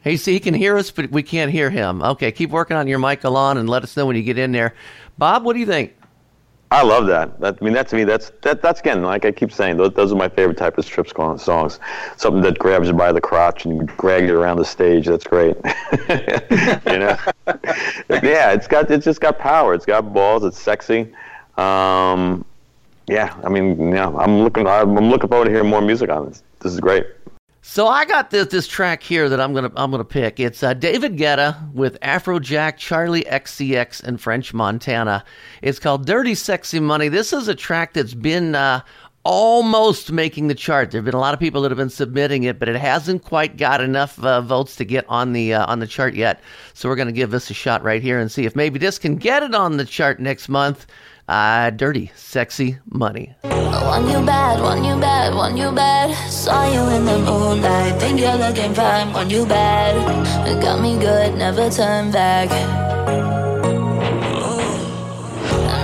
He 0.03 0.15
see 0.17 0.33
he 0.33 0.39
can 0.39 0.53
hear 0.53 0.77
us, 0.77 0.91
but 0.91 1.09
we 1.09 1.23
can't 1.23 1.51
hear 1.51 1.71
him. 1.71 2.03
Okay, 2.03 2.31
keep 2.31 2.51
working 2.51 2.77
on 2.77 2.87
your 2.87 2.99
mic, 2.99 3.23
Alon, 3.23 3.57
and 3.57 3.67
let 3.67 3.81
us 3.81 3.97
know 3.97 4.05
when 4.05 4.15
you 4.15 4.21
get 4.21 4.37
in 4.37 4.51
there. 4.51 4.75
Bob, 5.17 5.43
what 5.43 5.53
do 5.53 5.59
you 5.59 5.65
think? 5.65 5.95
I 6.69 6.83
love 6.83 7.07
that. 7.07 7.39
that. 7.39 7.57
I 7.61 7.63
mean, 7.63 7.73
that 7.73 7.87
to 7.89 7.95
me, 7.95 8.03
that's 8.03 8.31
that. 8.41 8.61
That's 8.61 8.81
again, 8.81 9.01
like 9.01 9.23
I 9.23 9.31
keep 9.31 9.53
saying, 9.53 9.77
those, 9.77 9.93
those 9.93 10.11
are 10.11 10.15
my 10.15 10.27
favorite 10.27 10.57
type 10.57 10.77
of 10.77 10.83
strip 10.83 11.07
song- 11.07 11.37
songs. 11.37 11.79
Something 12.17 12.41
that 12.41 12.59
grabs 12.59 12.87
you 12.87 12.93
by 12.93 13.13
the 13.13 13.21
crotch 13.21 13.63
and 13.65 13.87
drags 13.97 14.27
you 14.27 14.37
around 14.37 14.57
the 14.57 14.65
stage. 14.65 15.05
That's 15.05 15.23
great. 15.23 15.55
you 16.09 16.99
know, 16.99 17.17
yeah, 18.21 18.51
it's 18.51 18.67
got 18.67 18.91
it's 18.91 19.05
just 19.05 19.21
got 19.21 19.39
power. 19.39 19.73
It's 19.73 19.85
got 19.85 20.13
balls. 20.13 20.43
It's 20.43 20.59
sexy. 20.59 21.13
Um, 21.57 22.43
yeah, 23.07 23.33
I 23.45 23.49
mean, 23.49 23.91
yeah, 23.93 24.09
I'm 24.09 24.39
looking. 24.41 24.67
I'm 24.67 25.09
looking 25.09 25.29
forward 25.29 25.45
to 25.45 25.51
hearing 25.51 25.69
more 25.69 25.81
music 25.81 26.09
on 26.09 26.27
this. 26.27 26.43
This 26.59 26.73
is 26.73 26.81
great. 26.81 27.05
So 27.69 27.85
I 27.85 28.05
got 28.05 28.29
this 28.29 28.47
this 28.47 28.65
track 28.65 29.03
here 29.03 29.27
that 29.27 29.41
I'm 29.41 29.53
gonna 29.53 29.71
I'm 29.75 29.91
gonna 29.91 30.05
pick. 30.05 30.39
It's 30.39 30.63
uh, 30.63 30.73
David 30.73 31.17
Guetta 31.17 31.69
with 31.73 31.99
Afrojack, 31.99 32.77
Charli 32.77 33.27
XCX, 33.27 34.01
and 34.03 34.21
French 34.21 34.53
Montana. 34.53 35.25
It's 35.61 35.77
called 35.77 36.05
"Dirty 36.05 36.33
Sexy 36.33 36.79
Money." 36.79 37.09
This 37.09 37.33
is 37.33 37.49
a 37.49 37.53
track 37.53 37.91
that's 37.91 38.13
been 38.13 38.55
uh, 38.55 38.83
almost 39.23 40.13
making 40.13 40.47
the 40.47 40.55
chart. 40.55 40.91
There 40.91 40.99
have 40.99 41.05
been 41.05 41.13
a 41.13 41.19
lot 41.19 41.33
of 41.33 41.41
people 41.41 41.61
that 41.63 41.69
have 41.69 41.77
been 41.77 41.89
submitting 41.89 42.43
it, 42.43 42.57
but 42.57 42.69
it 42.69 42.77
hasn't 42.77 43.25
quite 43.25 43.57
got 43.57 43.81
enough 43.81 44.17
uh, 44.23 44.39
votes 44.39 44.77
to 44.77 44.85
get 44.85 45.05
on 45.09 45.33
the 45.33 45.53
uh, 45.53 45.65
on 45.69 45.79
the 45.79 45.87
chart 45.87 46.13
yet. 46.15 46.39
So 46.73 46.87
we're 46.87 46.95
gonna 46.95 47.11
give 47.11 47.31
this 47.31 47.49
a 47.49 47.53
shot 47.53 47.83
right 47.83 48.01
here 48.01 48.17
and 48.17 48.31
see 48.31 48.45
if 48.45 48.55
maybe 48.55 48.79
this 48.79 48.97
can 48.97 49.17
get 49.17 49.43
it 49.43 49.53
on 49.53 49.75
the 49.75 49.85
chart 49.85 50.21
next 50.21 50.47
month. 50.47 50.87
Uh, 51.27 51.69
dirty, 51.71 52.09
sexy 52.15 52.77
money. 52.89 53.35
You 53.43 53.51
bad, 54.23 54.59
you 54.85 54.95
bad, 54.95 55.57
you 55.57 55.71
bad. 55.73 56.31
Saw 56.31 56.71
you 56.71 56.95
in 56.95 57.03
the 57.03 57.17
moonlight, 57.19 57.99
think 57.99 58.19
you're 58.21 58.37
looking 58.37 58.73
fine. 58.73 59.29
You 59.29 59.45
bad, 59.45 59.95
it 60.47 60.61
got 60.61 60.81
me 60.81 60.97
good, 60.97 61.35
never 61.37 61.69
turn 61.69 62.11
back. 62.11 62.47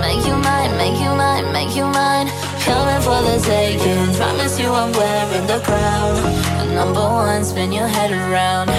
Make 0.00 0.24
you 0.26 0.36
mine, 0.36 0.76
make 0.78 0.98
you 0.98 1.12
mine, 1.12 1.52
make 1.52 1.76
you 1.76 1.84
mine. 1.84 2.28
Coming 2.64 3.02
for 3.02 3.20
the 3.20 3.38
taking. 3.44 4.14
Promise 4.16 4.58
you 4.58 4.68
I'm 4.68 4.92
wearing 4.92 5.46
the 5.46 5.60
crown. 5.60 6.74
Number 6.74 7.00
one, 7.00 7.44
spin 7.44 7.70
your 7.70 7.88
head 7.88 8.12
around. 8.12 8.70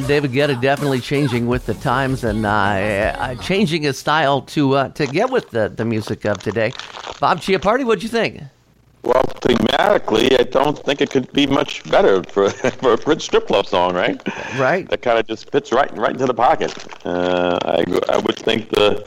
Man, 0.00 0.08
David 0.08 0.32
Guetta 0.32 0.60
definitely 0.60 1.00
changing 1.00 1.46
with 1.46 1.66
the 1.66 1.74
times 1.74 2.22
and 2.24 2.46
uh, 2.46 2.48
uh, 2.50 3.34
changing 3.36 3.82
his 3.82 3.98
style 3.98 4.42
to 4.42 4.74
uh, 4.74 4.88
to 4.90 5.06
get 5.06 5.30
with 5.30 5.50
the, 5.50 5.68
the 5.68 5.84
music 5.84 6.24
of 6.24 6.38
today. 6.42 6.72
Bob 7.20 7.38
Chiappardi, 7.40 7.84
what'd 7.84 8.02
you 8.02 8.08
think? 8.08 8.40
Well, 9.02 9.22
thematically, 9.40 10.38
I 10.38 10.42
don't 10.44 10.78
think 10.78 11.00
it 11.00 11.10
could 11.10 11.32
be 11.32 11.46
much 11.46 11.88
better 11.90 12.22
for, 12.24 12.50
for 12.82 12.92
a 12.94 12.96
good 12.96 13.22
strip 13.22 13.46
club 13.46 13.66
song, 13.66 13.94
right? 13.94 14.20
Right. 14.58 14.88
That 14.90 15.02
kind 15.02 15.18
of 15.18 15.26
just 15.26 15.50
fits 15.50 15.72
right 15.72 15.94
right 15.96 16.12
into 16.12 16.26
the 16.26 16.34
pocket. 16.34 16.72
Uh, 17.04 17.58
I, 17.64 17.84
I 18.08 18.18
would 18.18 18.36
think 18.36 18.70
the 18.70 19.04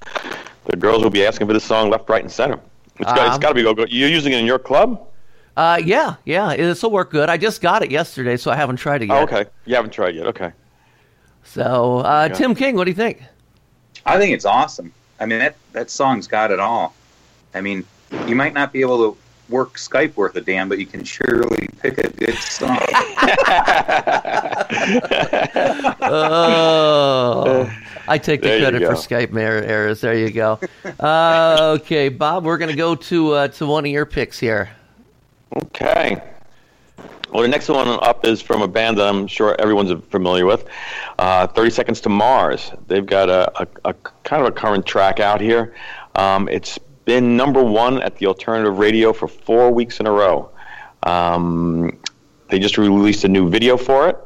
the 0.66 0.76
girls 0.76 1.04
will 1.04 1.10
be 1.10 1.26
asking 1.26 1.48
for 1.48 1.54
this 1.54 1.64
song 1.64 1.90
left, 1.90 2.10
right, 2.10 2.22
and 2.24 2.32
center. 2.32 2.60
It's 3.00 3.12
got, 3.12 3.28
it's 3.28 3.36
Um, 3.36 3.42
got 3.42 3.50
to 3.50 3.56
be 3.56 3.64
go. 3.64 3.74
go- 3.74 3.86
You're 3.90 4.10
using 4.10 4.34
it 4.34 4.40
in 4.40 4.46
your 4.46 4.60
club? 4.60 5.08
Uh, 5.58 5.82
yeah, 5.84 6.16
yeah, 6.26 6.56
this 6.56 6.82
will 6.84 6.92
work 6.92 7.12
good. 7.12 7.30
I 7.30 7.36
just 7.38 7.62
got 7.62 7.82
it 7.84 7.92
yesterday, 7.92 8.38
so 8.38 8.52
I 8.52 8.56
haven't 8.56 8.78
tried 8.78 9.02
it 9.02 9.08
yet. 9.10 9.18
Oh, 9.18 9.24
okay. 9.24 9.46
You 9.66 9.76
haven't 9.76 9.92
tried 9.92 10.16
yet. 10.16 10.28
Okay. 10.28 10.52
So, 11.54 11.98
uh, 12.00 12.30
Okay. 12.32 12.38
Tim 12.38 12.56
King, 12.56 12.76
what 12.78 12.86
do 12.86 12.92
you 12.92 12.96
think? 12.96 13.22
I 14.06 14.18
think 14.18 14.34
it's 14.34 14.46
awesome. 14.46 14.94
I 15.20 15.26
mean, 15.26 15.40
that 15.40 15.56
that 15.74 15.90
song's 15.90 16.28
got 16.28 16.52
it 16.52 16.60
all. 16.60 16.94
I 17.54 17.60
mean, 17.62 17.84
you 18.26 18.36
might 18.36 18.54
not 18.54 18.72
be 18.72 18.80
able 18.82 19.12
to 19.12 19.18
work 19.50 19.74
Skype 19.76 20.16
worth 20.16 20.36
a 20.38 20.42
damn, 20.42 20.70
but 20.70 20.80
you 20.80 20.86
can 20.86 21.04
surely 21.04 21.68
pick 21.82 21.98
a 21.98 22.10
good 22.10 22.36
song. 22.36 22.80
Oh, 26.04 27.72
I 28.08 28.18
take 28.18 28.42
the 28.42 28.48
There 28.48 28.62
credit 28.72 28.88
for. 28.88 28.94
Skype 28.94 29.34
er- 29.34 29.64
errors. 29.64 30.02
There 30.02 30.18
you 30.18 30.32
go. 30.32 30.60
Uh, 31.00 31.78
okay, 31.80 32.10
Bob, 32.10 32.44
we're 32.46 32.58
gonna 32.58 32.76
go 32.76 32.96
to 32.96 33.32
uh, 33.34 33.48
to 33.50 33.66
one 33.66 33.86
of 33.86 33.92
your 33.92 34.06
picks 34.06 34.40
here. 34.40 34.70
Okay. 35.56 36.22
Well, 37.32 37.44
the 37.44 37.48
next 37.48 37.70
one 37.70 37.88
up 37.88 38.26
is 38.26 38.42
from 38.42 38.62
a 38.62 38.68
band 38.68 38.98
that 38.98 39.08
I'm 39.08 39.26
sure 39.26 39.56
everyone's 39.58 39.92
familiar 40.10 40.46
with, 40.46 40.66
uh, 41.18 41.48
30 41.48 41.70
Seconds 41.70 42.02
to 42.02 42.10
Mars. 42.10 42.74
They've 42.88 43.06
got 43.06 43.30
a, 43.30 43.62
a, 43.62 43.68
a 43.86 43.94
kind 44.24 44.42
of 44.42 44.50
a 44.50 44.52
current 44.52 44.86
track 44.86 45.22
out 45.22 45.40
here. 45.40 45.74
Um, 46.16 46.50
it's 46.50 46.78
been 47.06 47.38
number 47.38 47.64
one 47.64 48.02
at 48.02 48.18
the 48.18 48.26
alternative 48.26 48.78
radio 48.78 49.14
for 49.14 49.30
four 49.30 49.72
weeks 49.72 50.02
in 50.02 50.08
a 50.08 50.12
row. 50.12 50.50
Um, 51.04 51.98
they 52.50 52.60
just 52.60 52.78
released 52.78 53.24
a 53.24 53.30
new 53.30 53.50
video 53.50 53.78
for 53.78 54.10
it, 54.10 54.18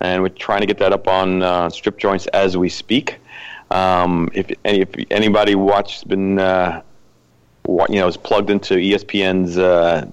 and 0.00 0.22
we're 0.22 0.28
trying 0.28 0.60
to 0.60 0.66
get 0.66 0.76
that 0.78 0.92
up 0.92 1.08
on 1.08 1.42
uh, 1.42 1.70
strip 1.70 1.96
joints 1.96 2.26
as 2.26 2.58
we 2.58 2.68
speak. 2.68 3.20
Um, 3.70 4.28
if, 4.34 4.50
any, 4.66 4.80
if 4.82 4.90
anybody 5.10 5.54
watched, 5.54 6.06
been 6.08 6.38
uh, 6.38 6.82
you 7.66 7.86
know, 7.88 8.06
is 8.06 8.18
plugged 8.18 8.50
into 8.50 8.74
ESPN's 8.74 9.56
uh, 9.56 10.06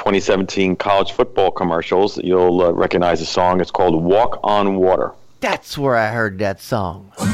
2017 0.00 0.76
college 0.76 1.12
football 1.12 1.50
commercials, 1.50 2.16
you'll 2.24 2.62
uh, 2.62 2.72
recognize 2.72 3.20
the 3.20 3.26
song. 3.26 3.60
It's 3.60 3.70
called 3.70 4.02
"Walk 4.02 4.40
on 4.42 4.76
Water." 4.76 5.12
That's 5.40 5.76
where 5.76 5.94
I 5.94 6.08
heard 6.08 6.38
that 6.38 6.60
song. 6.62 7.12
Oh, 7.18 7.26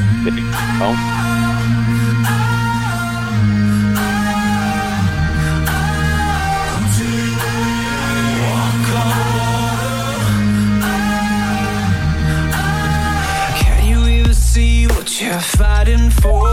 Can 13.61 13.87
you 13.89 14.07
even 14.07 14.35
see 14.35 14.87
what 14.87 15.21
you're 15.21 15.39
fighting 15.41 16.11
for? 16.11 16.45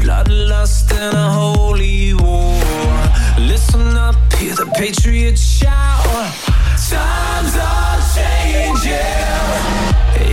Bloodlust 0.00 0.92
and 0.92 1.16
a 1.16 1.30
holy 1.30 2.14
war. 2.14 2.93
Listen 3.46 3.96
up, 3.96 4.14
hear 4.34 4.54
the 4.54 4.66
patriots 4.76 5.40
shout. 5.40 6.04
Times 6.88 7.54
are 7.56 8.00
changing. 8.16 8.94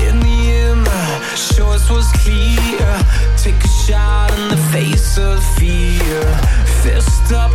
In 0.08 0.19
the 0.19 0.39
end, 0.63 0.86
choice 1.56 1.89
was 1.89 2.08
clear. 2.24 2.88
Take 3.38 3.62
a 3.63 3.67
shot 3.86 4.32
in 4.39 4.50
the 4.50 4.62
face 4.71 5.17
of 5.17 5.43
fear. 5.56 6.21
Fist 6.82 7.34
up 7.34 7.51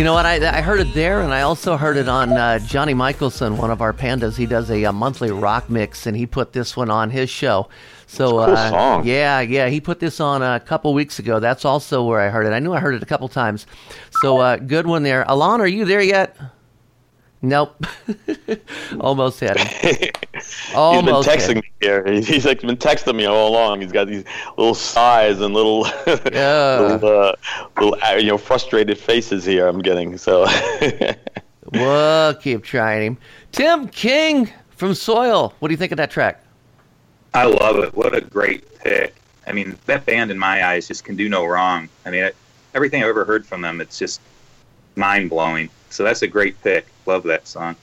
You 0.00 0.04
know 0.04 0.14
what? 0.14 0.24
I, 0.24 0.36
I 0.56 0.62
heard 0.62 0.80
it 0.80 0.94
there, 0.94 1.20
and 1.20 1.30
I 1.30 1.42
also 1.42 1.76
heard 1.76 1.98
it 1.98 2.08
on 2.08 2.32
uh, 2.32 2.58
Johnny 2.60 2.94
Michelson, 2.94 3.58
one 3.58 3.70
of 3.70 3.82
our 3.82 3.92
pandas. 3.92 4.34
He 4.34 4.46
does 4.46 4.70
a, 4.70 4.86
uh 4.86 4.92
monthly 4.92 5.30
rock 5.30 5.68
mix, 5.68 6.06
and 6.06 6.16
he 6.16 6.24
put 6.24 6.54
this 6.54 6.74
one 6.74 6.88
on 6.88 7.10
his 7.10 7.28
show. 7.28 7.68
So, 8.06 8.38
a 8.38 8.46
cool 8.46 8.56
uh, 8.56 8.70
song. 8.70 9.06
yeah, 9.06 9.40
yeah, 9.40 9.68
he 9.68 9.78
put 9.78 10.00
this 10.00 10.18
on 10.18 10.40
a 10.40 10.58
couple 10.58 10.94
weeks 10.94 11.18
ago. 11.18 11.38
That's 11.38 11.66
also 11.66 12.02
where 12.02 12.18
I 12.18 12.30
heard 12.30 12.46
it. 12.46 12.54
I 12.54 12.60
knew 12.60 12.72
I 12.72 12.80
heard 12.80 12.94
it 12.94 13.02
a 13.02 13.06
couple 13.06 13.28
times. 13.28 13.66
So, 14.22 14.38
uh, 14.38 14.56
good 14.56 14.86
one 14.86 15.02
there. 15.02 15.26
Alon, 15.28 15.60
are 15.60 15.68
you 15.68 15.84
there 15.84 16.00
yet? 16.00 16.34
Nope. 17.42 17.86
Almost 19.00 19.40
had 19.40 19.58
him. 19.58 20.10
Almost 20.74 21.30
He's 21.30 21.46
had 21.46 21.54
been 21.54 21.56
texting 21.56 21.62
me 21.62 21.70
here. 21.80 22.04
He's, 22.12 22.26
he's 22.28 22.44
like 22.44 22.60
been 22.60 22.76
texting 22.76 23.16
me 23.16 23.24
all 23.24 23.48
along. 23.48 23.80
He's 23.80 23.92
got 23.92 24.08
these 24.08 24.24
little 24.58 24.74
sighs 24.74 25.40
and 25.40 25.54
little, 25.54 25.86
Yeah. 26.06 26.80
little, 26.80 27.08
uh, 27.08 27.32
little, 27.78 27.96
uh, 28.02 28.14
you 28.16 28.26
know, 28.26 28.36
frustrated 28.38 28.98
faces 28.98 29.44
here. 29.44 29.66
I'm 29.66 29.80
getting 29.80 30.18
so. 30.18 30.46
We'll 31.72 32.34
keep 32.34 32.62
trying 32.62 33.06
him. 33.12 33.18
Tim 33.52 33.88
King 33.88 34.50
from 34.76 34.94
Soil. 34.94 35.54
What 35.60 35.68
do 35.68 35.72
you 35.72 35.78
think 35.78 35.92
of 35.92 35.98
that 35.98 36.10
track? 36.10 36.44
I 37.32 37.44
love 37.44 37.78
it. 37.78 37.94
What 37.94 38.14
a 38.14 38.20
great 38.20 38.78
pick. 38.80 39.14
I 39.46 39.52
mean, 39.52 39.78
that 39.86 40.04
band 40.04 40.30
in 40.30 40.38
my 40.38 40.66
eyes 40.66 40.88
just 40.88 41.04
can 41.04 41.16
do 41.16 41.28
no 41.28 41.46
wrong. 41.46 41.88
I 42.04 42.10
mean, 42.10 42.30
everything 42.74 43.02
I've 43.02 43.08
ever 43.08 43.24
heard 43.24 43.46
from 43.46 43.62
them, 43.62 43.80
it's 43.80 43.98
just 43.98 44.20
mind 44.96 45.30
blowing. 45.30 45.70
So 45.90 46.04
that's 46.04 46.22
a 46.22 46.28
great 46.28 46.60
pick. 46.62 46.86
Love 47.06 47.24
that 47.24 47.46
song. 47.46 47.76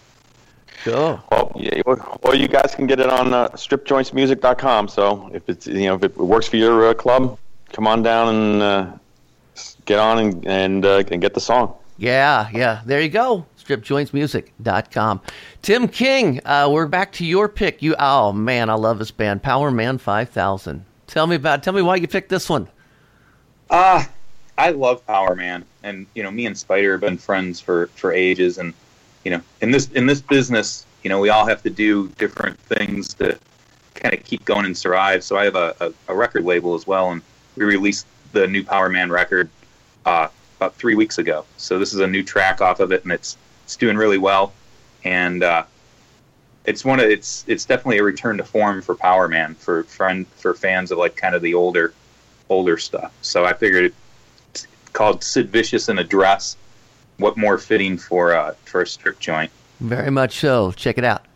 Cool. 0.83 1.21
Well, 1.31 1.51
yeah, 1.55 1.81
well, 1.85 2.35
you 2.35 2.47
guys 2.47 2.75
can 2.75 2.87
get 2.87 2.99
it 2.99 3.09
on 3.09 3.33
uh, 3.33 3.49
stripjointsmusic.com. 3.49 4.87
So 4.87 5.29
if 5.33 5.49
it's 5.49 5.67
you 5.67 5.85
know 5.87 5.95
if 5.95 6.03
it 6.03 6.15
works 6.17 6.47
for 6.47 6.57
your 6.57 6.89
uh, 6.89 6.93
club, 6.93 7.37
come 7.73 7.87
on 7.87 8.03
down 8.03 8.35
and 8.35 8.61
uh, 8.61 8.91
get 9.85 9.99
on 9.99 10.19
and 10.19 10.47
and, 10.47 10.85
uh, 10.85 11.03
and 11.11 11.21
get 11.21 11.33
the 11.33 11.39
song. 11.39 11.73
Yeah, 11.97 12.49
yeah. 12.53 12.81
There 12.85 13.01
you 13.01 13.09
go. 13.09 13.45
Stripjointsmusic.com. 13.63 15.21
Tim 15.61 15.87
King, 15.87 16.39
uh, 16.45 16.69
we're 16.71 16.87
back 16.87 17.11
to 17.13 17.25
your 17.25 17.49
pick. 17.49 17.81
You, 17.81 17.95
oh 17.99 18.31
man, 18.31 18.69
I 18.69 18.75
love 18.75 18.99
this 18.99 19.11
band, 19.11 19.43
Powerman 19.43 19.99
Five 19.99 20.29
Thousand. 20.29 20.85
Tell 21.07 21.27
me 21.27 21.35
about. 21.35 21.63
Tell 21.63 21.73
me 21.73 21.81
why 21.81 21.95
you 21.95 22.07
picked 22.07 22.29
this 22.29 22.49
one. 22.49 22.69
Ah, 23.69 24.05
uh, 24.05 24.11
I 24.57 24.71
love 24.71 25.05
Powerman, 25.05 25.63
and 25.83 26.07
you 26.15 26.23
know, 26.23 26.31
me 26.31 26.45
and 26.45 26.57
Spider 26.57 26.93
have 26.93 27.01
been 27.01 27.17
friends 27.17 27.59
for 27.59 27.87
for 27.87 28.11
ages, 28.11 28.57
and 28.57 28.73
you 29.23 29.31
know, 29.31 29.41
in 29.61 29.71
this 29.71 29.89
in 29.91 30.05
this 30.05 30.21
business, 30.21 30.85
you 31.03 31.09
know, 31.09 31.19
we 31.19 31.29
all 31.29 31.45
have 31.45 31.61
to 31.63 31.69
do 31.69 32.07
different 32.17 32.59
things 32.59 33.13
to 33.15 33.37
kind 33.93 34.13
of 34.13 34.23
keep 34.23 34.43
going 34.45 34.65
and 34.65 34.77
survive. 34.77 35.23
So 35.23 35.37
I 35.37 35.45
have 35.45 35.55
a, 35.55 35.75
a, 35.79 35.93
a 36.09 36.15
record 36.15 36.43
label 36.43 36.73
as 36.75 36.87
well, 36.87 37.11
and 37.11 37.21
we 37.55 37.65
released 37.65 38.07
the 38.31 38.47
new 38.47 38.63
Powerman 38.63 39.11
record 39.11 39.49
uh, 40.05 40.29
about 40.57 40.75
three 40.75 40.95
weeks 40.95 41.17
ago. 41.17 41.45
So 41.57 41.77
this 41.77 41.93
is 41.93 41.99
a 41.99 42.07
new 42.07 42.23
track 42.23 42.61
off 42.61 42.79
of 42.79 42.91
it, 42.91 43.03
and 43.03 43.11
it's 43.11 43.37
it's 43.63 43.75
doing 43.75 43.97
really 43.97 44.17
well, 44.17 44.53
and 45.03 45.43
uh, 45.43 45.65
it's 46.65 46.83
one 46.83 46.99
of 46.99 47.05
it's 47.05 47.45
it's 47.47 47.65
definitely 47.65 47.99
a 47.99 48.03
return 48.03 48.37
to 48.37 48.43
form 48.43 48.81
for 48.81 48.95
Powerman 48.95 49.55
for 49.55 49.83
friend 49.83 50.27
for 50.35 50.53
fans 50.53 50.91
of 50.91 50.97
like 50.97 51.15
kind 51.15 51.35
of 51.35 51.41
the 51.43 51.53
older 51.53 51.93
older 52.49 52.77
stuff. 52.77 53.13
So 53.21 53.45
I 53.45 53.53
figured 53.53 53.93
called 54.97 55.23
Sid 55.23 55.51
Vicious 55.51 55.89
in 55.89 55.99
a 55.99 56.03
dress. 56.03 56.57
What 57.17 57.37
more 57.37 57.59
fitting 57.59 57.99
for 57.99 58.33
uh, 58.33 58.55
for 58.65 58.81
a 58.81 58.87
strip 58.87 59.19
joint? 59.19 59.51
Very 59.79 60.09
much 60.09 60.39
so. 60.39 60.71
Check 60.71 60.97
it 60.97 61.03
out. 61.03 61.26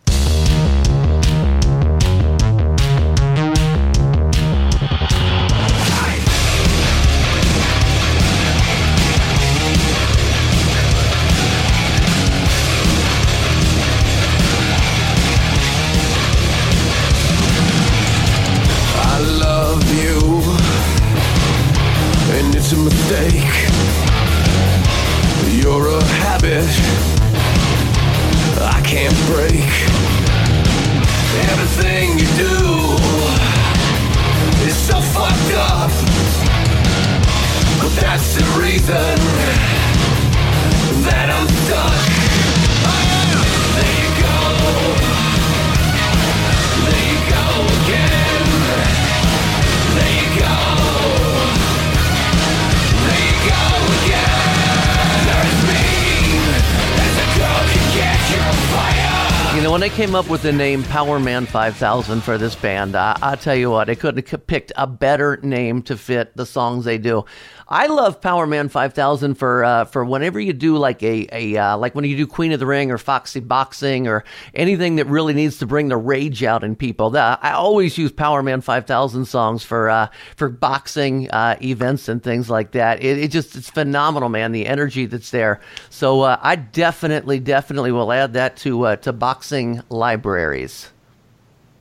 Came 60.02 60.16
up 60.16 60.28
with 60.28 60.42
the 60.42 60.50
name 60.50 60.82
Powerman 60.82 61.46
5000 61.46 62.22
for 62.22 62.36
this 62.36 62.56
band. 62.56 62.96
I, 62.96 63.16
I 63.22 63.36
tell 63.36 63.54
you 63.54 63.70
what, 63.70 63.86
they 63.86 63.94
couldn't 63.94 64.28
have 64.28 64.46
picked 64.48 64.72
a 64.74 64.84
better 64.84 65.36
name 65.44 65.80
to 65.82 65.96
fit 65.96 66.36
the 66.36 66.44
songs 66.44 66.84
they 66.84 66.98
do. 66.98 67.24
I 67.72 67.86
love 67.86 68.20
Powerman 68.20 68.70
5000 68.70 69.34
for 69.36 69.64
uh, 69.64 69.86
for 69.86 70.04
whenever 70.04 70.38
you 70.38 70.52
do 70.52 70.76
like 70.76 71.02
a, 71.02 71.26
a 71.32 71.56
uh, 71.56 71.78
like 71.78 71.94
when 71.94 72.04
you 72.04 72.18
do 72.18 72.26
Queen 72.26 72.52
of 72.52 72.60
the 72.60 72.66
Ring 72.66 72.90
or 72.90 72.98
Foxy 72.98 73.40
Boxing 73.40 74.08
or 74.08 74.24
anything 74.54 74.96
that 74.96 75.06
really 75.06 75.32
needs 75.32 75.56
to 75.58 75.66
bring 75.66 75.88
the 75.88 75.96
rage 75.96 76.44
out 76.44 76.64
in 76.64 76.76
people. 76.76 77.16
I 77.16 77.52
always 77.52 77.96
use 77.96 78.12
Powerman 78.12 78.62
5000 78.62 79.24
songs 79.24 79.64
for 79.64 79.88
uh, 79.88 80.08
for 80.36 80.50
boxing 80.50 81.30
uh, 81.30 81.56
events 81.62 82.10
and 82.10 82.22
things 82.22 82.50
like 82.50 82.72
that. 82.72 83.02
It, 83.02 83.16
it, 83.16 83.28
just 83.28 83.56
it's 83.56 83.70
phenomenal, 83.70 84.28
man. 84.28 84.52
The 84.52 84.66
energy 84.66 85.06
that's 85.06 85.30
there. 85.30 85.60
So 85.88 86.20
uh, 86.20 86.38
I 86.42 86.56
definitely 86.56 87.40
definitely 87.40 87.92
will 87.92 88.12
add 88.12 88.34
that 88.34 88.58
to 88.58 88.82
uh, 88.84 88.96
to 88.96 89.14
boxing 89.14 89.80
libraries. 89.92 90.90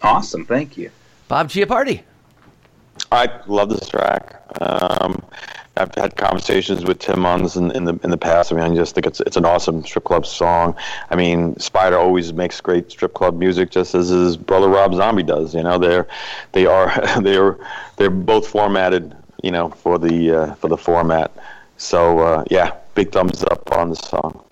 Awesome, 0.02 0.46
thank 0.46 0.78
you, 0.78 0.92
Bob 1.28 1.50
Chiappardi. 1.50 2.02
I 3.12 3.30
love 3.48 3.70
this 3.70 3.88
track. 3.90 4.42
Um, 4.62 5.24
I've 5.78 5.94
had 5.96 6.18
conversations 6.18 6.84
with 6.84 7.00
Tim 7.00 7.26
on 7.26 7.44
this 7.44 7.56
in, 7.56 7.72
in, 7.72 7.86
the 7.86 7.98
in 8.04 8.10
the 8.10 8.18
past. 8.18 8.52
I 8.52 8.56
mean, 8.56 8.64
I 8.66 8.76
just 8.76 8.94
think 8.94 9.08
it's 9.08 9.22
it's 9.22 9.38
an 9.38 9.46
awesome 9.46 9.84
strip 9.84 10.04
club 10.04 10.26
song. 10.26 10.76
I 11.10 11.16
mean, 11.16 11.58
Spider 11.60 11.98
always 11.98 12.34
makes 12.34 12.60
great 12.60 12.92
strip 12.92 13.14
club 13.14 13.40
music, 13.40 13.72
just 13.72 13.96
as 13.96 14.10
his 14.10 14.36
brother 14.36 14.68
Rob 14.68 14.94
Zombie 14.94 15.24
does. 15.24 15.56
You 15.56 15.64
know, 15.64 15.78
they're 15.78 16.08
they 16.52 16.66
are 16.66 16.92
they 17.22 17.38
are 17.38 17.58
they're 17.98 18.10
both 18.10 18.48
formatted. 18.48 19.16
You 19.44 19.50
know, 19.50 19.70
for 19.70 19.98
the 19.98 20.32
uh, 20.32 20.56
for 20.56 20.68
the 20.68 20.78
format. 20.78 21.32
So 21.78 22.20
uh, 22.20 22.44
yeah, 22.52 22.76
big 22.94 23.12
thumbs 23.12 23.44
up 23.44 23.72
on 23.72 23.90
the 23.90 23.96
song. 23.96 24.44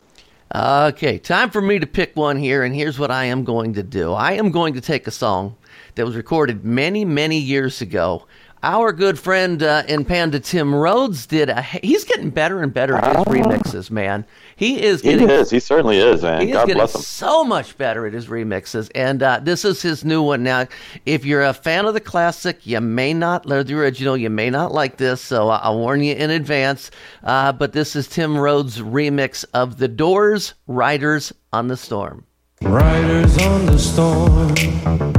Okay, 0.54 1.20
time 1.20 1.52
for 1.52 1.62
me 1.62 1.78
to 1.78 1.86
pick 1.86 2.16
one 2.16 2.36
here, 2.38 2.64
and 2.64 2.74
here's 2.74 2.98
what 2.98 3.12
I 3.12 3.26
am 3.26 3.44
going 3.44 3.76
to 3.76 3.84
do. 3.84 4.14
I 4.14 4.32
am 4.32 4.50
going 4.50 4.74
to 4.74 4.82
take 4.82 5.06
a 5.06 5.12
song 5.12 5.56
that 5.94 6.08
was 6.08 6.16
recorded 6.16 6.66
many, 6.66 7.06
many 7.06 7.38
years 7.38 7.82
ago 7.82 8.26
our 8.62 8.92
good 8.92 9.18
friend 9.18 9.64
uh, 9.64 9.84
in 9.88 10.06
Panda, 10.06 10.40
Tim 10.40 10.74
Rhodes, 10.74 11.26
did 11.26 11.50
a. 11.50 11.62
He's 11.62 12.04
getting 12.04 12.30
better 12.30 12.62
and 12.62 12.74
better 12.74 12.96
at 12.96 13.16
his 13.16 13.16
ah. 13.16 13.24
remixes, 13.26 13.92
man. 13.92 14.26
He 14.56 14.84
is. 14.84 15.02
Getting, 15.02 15.28
he 15.28 15.34
is. 15.34 15.50
He 15.50 15.60
certainly 15.60 15.98
is, 15.98 16.22
man. 16.24 16.42
He 16.42 16.52
God 16.52 16.70
is 16.70 16.76
bless 16.76 16.96
him. 16.96 17.02
So 17.02 17.44
much 17.44 17.78
better 17.78 18.06
at 18.06 18.14
his 18.14 18.28
remixes, 18.28 18.90
and 18.94 19.24
uh, 19.24 19.40
this 19.42 19.64
is 19.64 19.82
his 19.82 20.04
new 20.04 20.22
one. 20.22 20.44
Now, 20.44 20.68
if 21.06 21.26
you're 21.26 21.44
a 21.44 21.54
fan 21.54 21.86
of 21.86 21.94
the 21.94 22.02
classic, 22.02 22.66
you 22.66 22.82
may 22.82 23.14
not, 23.14 23.50
or 23.50 23.64
the 23.64 23.76
original, 23.76 24.18
you 24.18 24.30
may 24.30 24.50
not 24.50 24.74
like 24.74 24.98
this. 24.98 25.22
So 25.22 25.50
I'll 25.50 25.78
warn 25.78 26.04
you 26.04 26.16
in 26.16 26.30
advance. 26.30 26.92
Uh, 27.24 27.52
but 27.52 27.74
this 27.74 27.96
is 27.96 28.08
Tim 28.08 28.38
Rhodes' 28.38 28.80
remix 28.80 29.46
of 29.54 29.78
The 29.78 29.88
Doors' 29.88 30.54
"Riders 30.68 31.34
on 31.54 31.68
the 31.68 31.78
Storm." 31.78 32.26
Riders 32.62 33.38
on 33.38 33.66
the 33.68 33.80
storm 33.80 35.19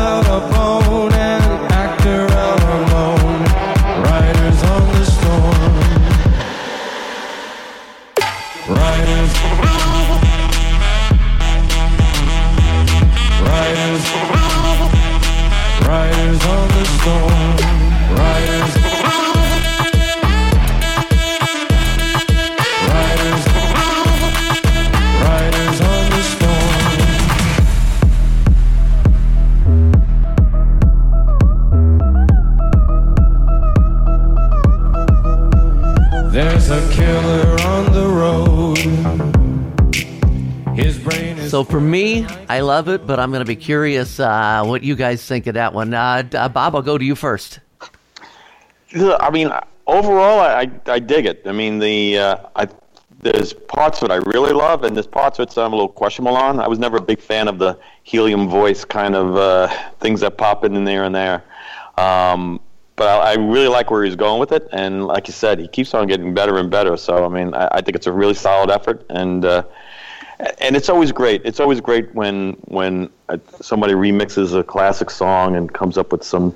for 41.71 41.79
me, 41.79 42.25
I 42.49 42.59
love 42.59 42.89
it, 42.89 43.07
but 43.07 43.17
I'm 43.17 43.31
going 43.31 43.39
to 43.39 43.47
be 43.47 43.55
curious 43.55 44.19
uh, 44.19 44.61
what 44.65 44.83
you 44.83 44.95
guys 44.95 45.25
think 45.25 45.47
of 45.47 45.53
that 45.53 45.73
one. 45.73 45.93
Uh, 45.93 46.27
uh, 46.33 46.49
Bob, 46.49 46.75
I'll 46.75 46.81
go 46.81 46.97
to 46.97 47.05
you 47.05 47.15
first. 47.15 47.61
I 48.93 49.29
mean, 49.31 49.49
overall, 49.87 50.41
I, 50.41 50.69
I 50.85 50.99
dig 50.99 51.25
it. 51.25 51.43
I 51.45 51.53
mean, 51.53 51.79
the 51.79 52.17
uh, 52.17 52.35
I 52.57 52.67
there's 53.21 53.53
parts 53.53 54.01
of 54.01 54.09
it 54.09 54.11
I 54.11 54.17
really 54.17 54.51
love, 54.51 54.83
and 54.83 54.95
there's 54.95 55.07
parts 55.07 55.39
of 55.39 55.47
it 55.47 55.57
I'm 55.57 55.71
a 55.71 55.75
little 55.75 55.87
questionable 55.87 56.35
on. 56.35 56.59
I 56.59 56.67
was 56.67 56.77
never 56.77 56.97
a 56.97 57.01
big 57.01 57.21
fan 57.21 57.47
of 57.47 57.57
the 57.57 57.79
helium 58.03 58.49
voice 58.49 58.83
kind 58.83 59.15
of 59.15 59.37
uh, 59.37 59.67
things 59.99 60.19
that 60.21 60.37
pop 60.37 60.65
in 60.65 60.83
there 60.83 61.05
and 61.05 61.15
there. 61.15 61.43
Um, 61.97 62.59
but 62.97 63.07
I, 63.07 63.31
I 63.31 63.33
really 63.35 63.69
like 63.69 63.91
where 63.91 64.03
he's 64.03 64.17
going 64.17 64.41
with 64.41 64.51
it, 64.51 64.67
and 64.73 65.07
like 65.07 65.27
you 65.27 65.33
said, 65.33 65.59
he 65.59 65.69
keeps 65.69 65.93
on 65.93 66.07
getting 66.07 66.33
better 66.33 66.57
and 66.57 66.69
better. 66.69 66.97
So 66.97 67.23
I 67.23 67.29
mean, 67.29 67.53
I, 67.53 67.69
I 67.71 67.81
think 67.81 67.95
it's 67.95 68.07
a 68.07 68.11
really 68.11 68.33
solid 68.33 68.69
effort, 68.69 69.05
and 69.09 69.45
uh, 69.45 69.63
and 70.59 70.75
it's 70.75 70.89
always 70.89 71.11
great. 71.11 71.41
It's 71.45 71.59
always 71.59 71.81
great 71.81 72.13
when 72.15 72.53
when 72.65 73.09
uh, 73.29 73.37
somebody 73.61 73.93
remixes 73.93 74.57
a 74.57 74.63
classic 74.63 75.09
song 75.09 75.55
and 75.55 75.71
comes 75.73 75.97
up 75.97 76.11
with 76.11 76.23
some 76.23 76.55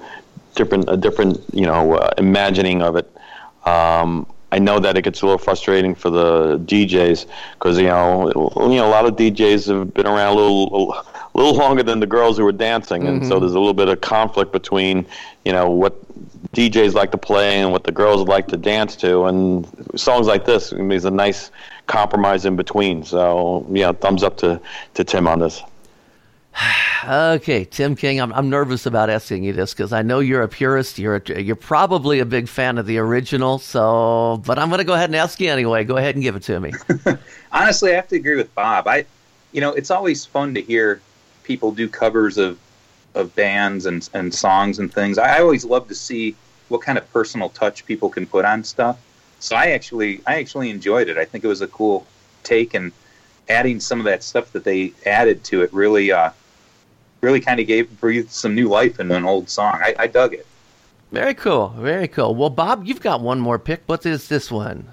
different 0.55 0.85
a 0.89 0.97
different 0.97 1.41
you 1.53 1.65
know 1.65 1.93
uh, 1.93 2.11
imagining 2.17 2.81
of 2.81 2.95
it. 2.95 3.11
Um, 3.65 4.25
I 4.51 4.59
know 4.59 4.79
that 4.79 4.97
it 4.97 5.01
gets 5.01 5.21
a 5.21 5.25
little 5.25 5.37
frustrating 5.37 5.95
for 5.95 6.09
the 6.09 6.57
DJs 6.59 7.25
because 7.53 7.77
you 7.77 7.87
know 7.87 8.27
you 8.55 8.75
know 8.77 8.87
a 8.87 8.89
lot 8.89 9.05
of 9.05 9.15
DJs 9.15 9.67
have 9.67 9.93
been 9.93 10.07
around 10.07 10.37
a 10.37 10.39
little 10.41 10.93
a 10.93 11.37
little 11.37 11.55
longer 11.55 11.83
than 11.83 11.99
the 11.99 12.07
girls 12.07 12.37
who 12.37 12.45
are 12.47 12.51
dancing, 12.53 13.07
and 13.07 13.25
so 13.25 13.35
Mhm. 13.35 13.39
there's 13.41 13.53
a 13.53 13.59
little 13.59 13.73
bit 13.73 13.89
of 13.89 14.01
conflict 14.01 14.51
between 14.51 15.05
you 15.43 15.51
know 15.51 15.69
what 15.69 15.93
DJs 16.53 16.93
like 16.93 17.11
to 17.11 17.17
play 17.17 17.59
and 17.59 17.71
what 17.71 17.83
the 17.83 17.91
girls 17.91 18.25
like 18.27 18.47
to 18.47 18.57
dance 18.57 18.95
to, 18.97 19.25
and 19.25 19.67
songs 19.95 20.27
like 20.27 20.45
this 20.45 20.71
is 20.71 21.05
a 21.05 21.11
nice 21.11 21.51
compromise 21.87 22.45
in 22.45 22.55
between. 22.55 23.03
So 23.03 23.65
yeah, 23.71 23.91
thumbs 23.91 24.23
up 24.23 24.37
to 24.37 24.59
to 24.95 25.03
Tim 25.03 25.27
on 25.27 25.39
this. 25.39 25.61
Okay, 27.07 27.65
Tim 27.65 27.95
King, 27.95 28.19
I'm, 28.19 28.33
I'm 28.33 28.49
nervous 28.49 28.87
about 28.87 29.11
asking 29.11 29.43
you 29.43 29.53
this 29.53 29.75
because 29.75 29.93
I 29.93 30.01
know 30.01 30.21
you're 30.21 30.41
a 30.41 30.47
purist. 30.47 30.97
You're 30.97 31.21
a, 31.27 31.39
you're 31.39 31.55
probably 31.55 32.19
a 32.19 32.25
big 32.25 32.47
fan 32.47 32.79
of 32.79 32.87
the 32.87 32.97
original. 32.97 33.59
So, 33.59 34.41
but 34.43 34.57
I'm 34.57 34.69
going 34.69 34.79
to 34.79 34.85
go 34.85 34.95
ahead 34.95 35.09
and 35.09 35.15
ask 35.15 35.39
you 35.39 35.51
anyway. 35.51 35.83
Go 35.83 35.97
ahead 35.97 36.15
and 36.15 36.23
give 36.23 36.35
it 36.35 36.41
to 36.43 36.59
me. 36.59 36.73
Honestly, 37.51 37.91
I 37.91 37.95
have 37.95 38.07
to 38.07 38.15
agree 38.15 38.35
with 38.35 38.55
Bob. 38.55 38.87
I, 38.87 39.05
you 39.51 39.61
know, 39.61 39.71
it's 39.73 39.91
always 39.91 40.25
fun 40.25 40.55
to 40.55 40.61
hear 40.61 40.99
people 41.43 41.71
do 41.71 41.87
covers 41.87 42.39
of 42.39 42.57
of 43.13 43.35
bands 43.35 43.85
and 43.85 44.09
and 44.15 44.33
songs 44.33 44.79
and 44.79 44.91
things. 44.91 45.19
I 45.19 45.39
always 45.39 45.63
love 45.63 45.87
to 45.89 45.95
see 45.95 46.35
what 46.69 46.81
kind 46.81 46.97
of 46.97 47.11
personal 47.13 47.49
touch 47.49 47.85
people 47.85 48.09
can 48.09 48.25
put 48.25 48.45
on 48.45 48.63
stuff. 48.63 48.97
So 49.45 49.55
I 49.55 49.67
actually 49.67 50.21
I 50.25 50.39
actually 50.39 50.71
enjoyed 50.71 51.07
it. 51.07 51.17
I 51.17 51.25
think 51.25 51.43
it 51.43 51.47
was 51.47 51.61
a 51.61 51.67
cool 51.67 52.07
take 52.41 52.73
and 52.73 52.91
adding 53.47 53.79
some 53.79 53.99
of 53.99 54.05
that 54.05 54.23
stuff 54.23 54.51
that 54.53 54.63
they 54.63 54.91
added 55.05 55.43
to 55.43 55.61
it 55.61 55.71
really 55.71 56.11
uh 56.11 56.31
really 57.21 57.39
kind 57.39 57.59
of 57.59 57.67
gave 57.67 57.99
breathed 57.99 58.31
some 58.31 58.55
new 58.55 58.67
life 58.67 58.99
in 58.99 59.11
an 59.11 59.23
old 59.23 59.47
song. 59.47 59.75
I, 59.75 59.93
I 59.99 60.07
dug 60.07 60.33
it. 60.33 60.47
Very 61.11 61.35
cool. 61.35 61.69
Very 61.77 62.07
cool. 62.07 62.33
Well, 62.33 62.49
Bob, 62.49 62.87
you've 62.87 63.01
got 63.01 63.21
one 63.21 63.39
more 63.39 63.59
pick. 63.59 63.83
What 63.85 64.03
is 64.07 64.29
this 64.29 64.51
one? 64.51 64.91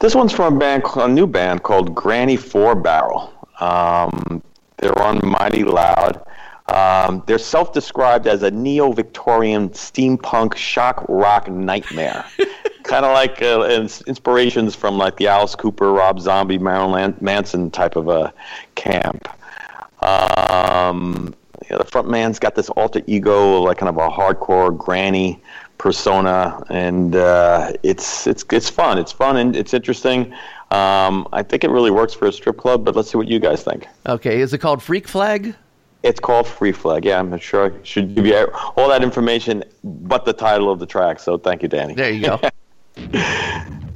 This 0.00 0.16
one's 0.16 0.32
from 0.32 0.56
a 0.56 0.58
band, 0.58 0.82
a 0.96 1.06
new 1.06 1.28
band 1.28 1.62
called 1.62 1.94
Granny 1.94 2.36
Four 2.36 2.74
Barrel. 2.74 3.32
Um, 3.60 4.42
they're 4.78 4.98
on 5.00 5.20
Mighty 5.22 5.62
Loud. 5.62 6.26
Um, 6.70 7.22
they're 7.26 7.38
self-described 7.38 8.26
as 8.26 8.42
a 8.42 8.50
neo-Victorian 8.50 9.70
steampunk 9.70 10.56
shock 10.56 11.04
rock 11.08 11.48
nightmare, 11.48 12.24
kind 12.84 13.04
of 13.04 13.12
like 13.12 13.42
uh, 13.42 13.62
inspirations 14.06 14.74
from 14.74 14.96
like 14.96 15.16
the 15.16 15.26
Alice 15.26 15.54
Cooper, 15.54 15.92
Rob 15.92 16.20
Zombie, 16.20 16.58
Marilyn 16.58 17.16
Manson 17.20 17.70
type 17.70 17.96
of 17.96 18.08
a 18.08 18.32
camp. 18.76 19.28
Um, 20.02 21.34
you 21.62 21.70
know, 21.70 21.78
the 21.78 21.90
front 21.90 22.08
man's 22.08 22.38
got 22.38 22.54
this 22.54 22.70
alter 22.70 23.02
ego, 23.06 23.60
like 23.60 23.78
kind 23.78 23.88
of 23.88 23.96
a 23.96 24.08
hardcore 24.08 24.76
granny 24.76 25.42
persona, 25.78 26.62
and 26.70 27.16
uh, 27.16 27.72
it's 27.82 28.26
it's 28.26 28.44
it's 28.52 28.70
fun. 28.70 28.98
It's 28.98 29.12
fun 29.12 29.36
and 29.36 29.56
it's 29.56 29.74
interesting. 29.74 30.32
Um, 30.70 31.26
I 31.32 31.42
think 31.42 31.64
it 31.64 31.70
really 31.70 31.90
works 31.90 32.14
for 32.14 32.26
a 32.26 32.32
strip 32.32 32.56
club, 32.56 32.84
but 32.84 32.94
let's 32.94 33.10
see 33.10 33.18
what 33.18 33.26
you 33.26 33.40
guys 33.40 33.64
think. 33.64 33.88
Okay, 34.06 34.40
is 34.40 34.52
it 34.52 34.58
called 34.58 34.82
Freak 34.82 35.08
Flag? 35.08 35.54
It's 36.02 36.20
called 36.20 36.46
Free 36.46 36.72
Flag. 36.72 37.04
Yeah, 37.04 37.18
I'm 37.18 37.30
not 37.30 37.42
sure 37.42 37.72
I 37.72 37.78
should 37.82 38.14
give 38.14 38.26
you 38.26 38.48
all 38.76 38.88
that 38.88 39.02
information, 39.02 39.64
but 39.84 40.24
the 40.24 40.32
title 40.32 40.70
of 40.70 40.78
the 40.78 40.86
track. 40.86 41.18
So 41.18 41.36
thank 41.36 41.62
you, 41.62 41.68
Danny. 41.68 41.94
There 41.94 42.10
you 42.10 42.22
go. 42.22 42.40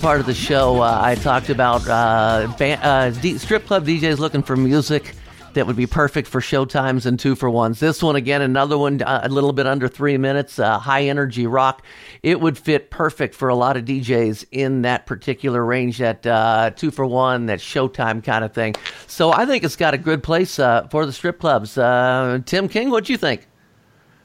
part 0.00 0.18
of 0.18 0.24
the 0.24 0.34
show, 0.34 0.80
uh, 0.80 0.98
I 1.02 1.14
talked 1.14 1.50
about 1.50 1.86
uh, 1.86 2.50
uh, 2.58 3.10
D- 3.10 3.36
strip 3.36 3.66
club 3.66 3.86
DJs 3.86 4.18
looking 4.18 4.42
for 4.42 4.56
music 4.56 5.14
that 5.52 5.66
would 5.66 5.76
be 5.76 5.86
perfect 5.86 6.26
for 6.26 6.40
showtimes 6.40 7.04
and 7.04 7.20
two 7.20 7.34
for 7.34 7.50
ones. 7.50 7.80
This 7.80 8.02
one 8.02 8.16
again, 8.16 8.40
another 8.40 8.78
one 8.78 9.02
uh, 9.02 9.20
a 9.24 9.28
little 9.28 9.52
bit 9.52 9.66
under 9.66 9.88
three 9.88 10.16
minutes, 10.16 10.58
uh, 10.58 10.78
high 10.78 11.04
energy 11.04 11.46
rock. 11.46 11.84
It 12.22 12.40
would 12.40 12.56
fit 12.56 12.90
perfect 12.90 13.34
for 13.34 13.50
a 13.50 13.54
lot 13.54 13.76
of 13.76 13.84
DJs 13.84 14.46
in 14.52 14.82
that 14.82 15.04
particular 15.04 15.62
range, 15.62 15.98
that 15.98 16.26
uh, 16.26 16.70
two 16.70 16.90
for 16.90 17.04
one, 17.04 17.46
that 17.46 17.58
showtime 17.58 18.24
kind 18.24 18.42
of 18.42 18.54
thing. 18.54 18.76
So 19.06 19.32
I 19.32 19.44
think 19.44 19.64
it's 19.64 19.76
got 19.76 19.92
a 19.92 19.98
good 19.98 20.22
place 20.22 20.56
for 20.56 21.04
the 21.04 21.12
strip 21.12 21.38
clubs. 21.38 21.74
Tim 21.74 22.68
King, 22.68 22.88
what 22.88 23.04
do 23.04 23.12
you 23.12 23.18
think? 23.18 23.46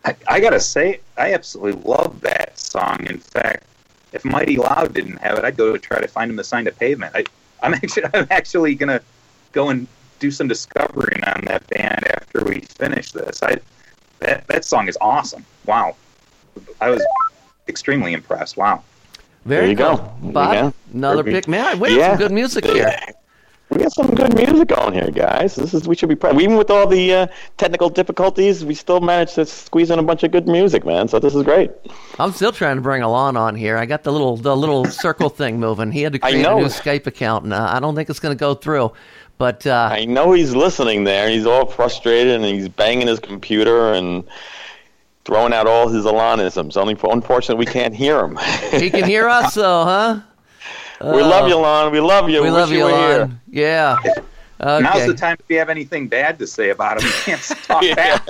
I, 0.06 0.16
I 0.28 0.40
gotta 0.40 0.62
say, 0.62 1.02
I 1.18 1.34
absolutely 1.34 1.82
love 1.82 2.22
that 2.22 2.58
song. 2.58 3.06
In 3.08 3.18
fact, 3.18 3.66
if 4.16 4.24
Mighty 4.26 4.58
Loud 4.58 4.94
didn't 4.94 5.18
have 5.18 5.38
it, 5.38 5.44
I'd 5.46 5.58
go 5.58 5.72
to 5.74 5.78
try 5.78 6.00
to 6.00 6.08
find 6.08 6.32
him 6.32 6.38
to 6.38 6.44
sign 6.44 6.66
to 6.66 6.72
Pavement. 6.72 7.14
I, 7.16 7.26
I'm 7.62 7.74
actually, 7.74 8.04
I'm 8.14 8.28
actually 8.32 8.74
gonna 8.76 9.02
go 9.52 9.70
and 9.70 9.88
do 10.20 10.32
some 10.32 10.48
discovering 10.48 11.24
on 11.26 11.42
that 11.46 11.68
band 11.68 12.08
after 12.08 12.44
we 12.46 12.62
finish 12.62 13.12
this. 13.12 13.44
I, 13.44 13.58
that 14.20 14.48
that 14.48 14.64
song 14.66 14.88
is 14.88 14.98
awesome. 15.02 15.46
Wow, 15.66 15.96
I 16.82 16.90
was 16.90 17.04
extremely 17.68 18.14
impressed. 18.14 18.56
Wow. 18.58 18.84
Very 19.44 19.74
There 19.76 19.88
you 19.90 19.98
cool. 19.98 19.98
go. 20.22 20.32
Bob, 20.32 20.54
Yeah. 20.54 20.72
another 20.94 21.24
Perfect. 21.24 21.46
pick. 21.46 21.48
Man, 21.52 21.80
we 21.80 21.90
have 21.92 21.98
Yeah. 22.00 22.10
some 22.12 22.18
good 22.18 22.32
music 22.32 22.66
here. 22.66 22.98
We 23.70 23.80
got 23.80 23.92
some 23.92 24.14
good 24.14 24.36
music 24.36 24.78
on 24.78 24.94
here, 24.94 25.10
guys. 25.10 25.56
This 25.56 25.74
is 25.74 25.88
we 25.88 25.96
should 25.96 26.10
be 26.10 26.16
proud. 26.16 26.40
Even 26.40 26.56
with 26.56 26.70
all 26.70 26.86
the 26.86 27.14
uh, 27.14 27.28
technical 27.58 27.90
difficulties, 27.90 28.64
we 28.64 28.76
still 28.76 29.00
managed 29.00 29.36
to 29.36 29.46
squeeze 29.46 29.90
in 29.90 29.98
a 29.98 30.04
bunch 30.04 30.24
of 30.24 30.32
good 30.32 30.48
music, 30.48 30.86
man. 30.86 31.08
So 31.08 31.20
this 31.20 31.34
is 31.34 31.42
great. 31.44 31.72
I'm 32.20 32.32
still 32.32 32.52
trying 32.52 32.76
to 32.76 32.82
bring 32.82 33.02
Alon 33.02 33.36
on 33.36 33.56
here. 33.56 33.78
I 33.78 33.86
got 33.88 34.04
the 34.04 34.12
little 34.12 34.38
the 34.38 34.56
little 34.56 34.86
circle 35.04 35.30
thing 35.30 35.60
moving. 35.60 35.92
He 35.92 36.04
had 36.04 36.14
to 36.14 36.20
create 36.20 36.46
a 36.46 36.56
new 36.56 36.66
Skype 36.66 37.08
account, 37.08 37.46
and 37.46 37.54
uh, 37.54 37.70
I 37.72 37.80
don't 37.80 37.96
think 37.96 38.10
it's 38.10 38.20
going 38.20 38.36
to 38.36 38.40
go 38.40 38.54
through. 38.54 38.92
But 39.38 39.66
uh, 39.68 39.90
I 39.92 40.06
know 40.06 40.32
he's 40.32 40.56
listening 40.56 41.04
there. 41.04 41.30
He's 41.30 41.46
all 41.46 41.66
frustrated 41.66 42.36
and 42.36 42.46
he's 42.46 42.70
banging 42.70 43.08
his 43.08 43.20
computer 43.20 43.92
and 43.94 44.24
throwing 45.26 45.54
out 45.54 45.68
all 45.68 45.90
his 45.90 46.06
Alanisms. 46.06 46.78
Only 46.78 46.96
unfortunately, 47.12 47.66
we 47.66 47.72
can't 47.72 47.94
hear 47.94 48.20
him. 48.20 48.38
he 48.80 48.90
can 48.90 49.04
hear 49.04 49.28
us, 49.28 49.56
though, 49.56 49.84
huh? 49.84 50.20
We 51.02 51.22
love 51.22 51.48
you, 51.48 51.56
Lon. 51.56 51.92
We 51.92 52.00
love 52.00 52.30
you. 52.30 52.42
We 52.42 52.50
Wish 52.50 52.54
love 52.54 52.72
you, 52.72 52.84
were 52.84 52.90
here. 52.90 53.18
Alon. 53.18 53.42
Yeah. 53.50 53.98
Now's 54.60 55.06
the 55.06 55.14
time 55.14 55.38
if 55.40 55.46
you 55.50 55.58
have 55.60 55.70
anything 55.70 56.08
bad 56.08 56.40
to 56.40 56.48
say 56.48 56.70
about 56.70 57.02
him. 57.02 57.10
You 57.16 57.36
can't 57.36 57.42
talk 57.64 57.84
back. 57.96 58.26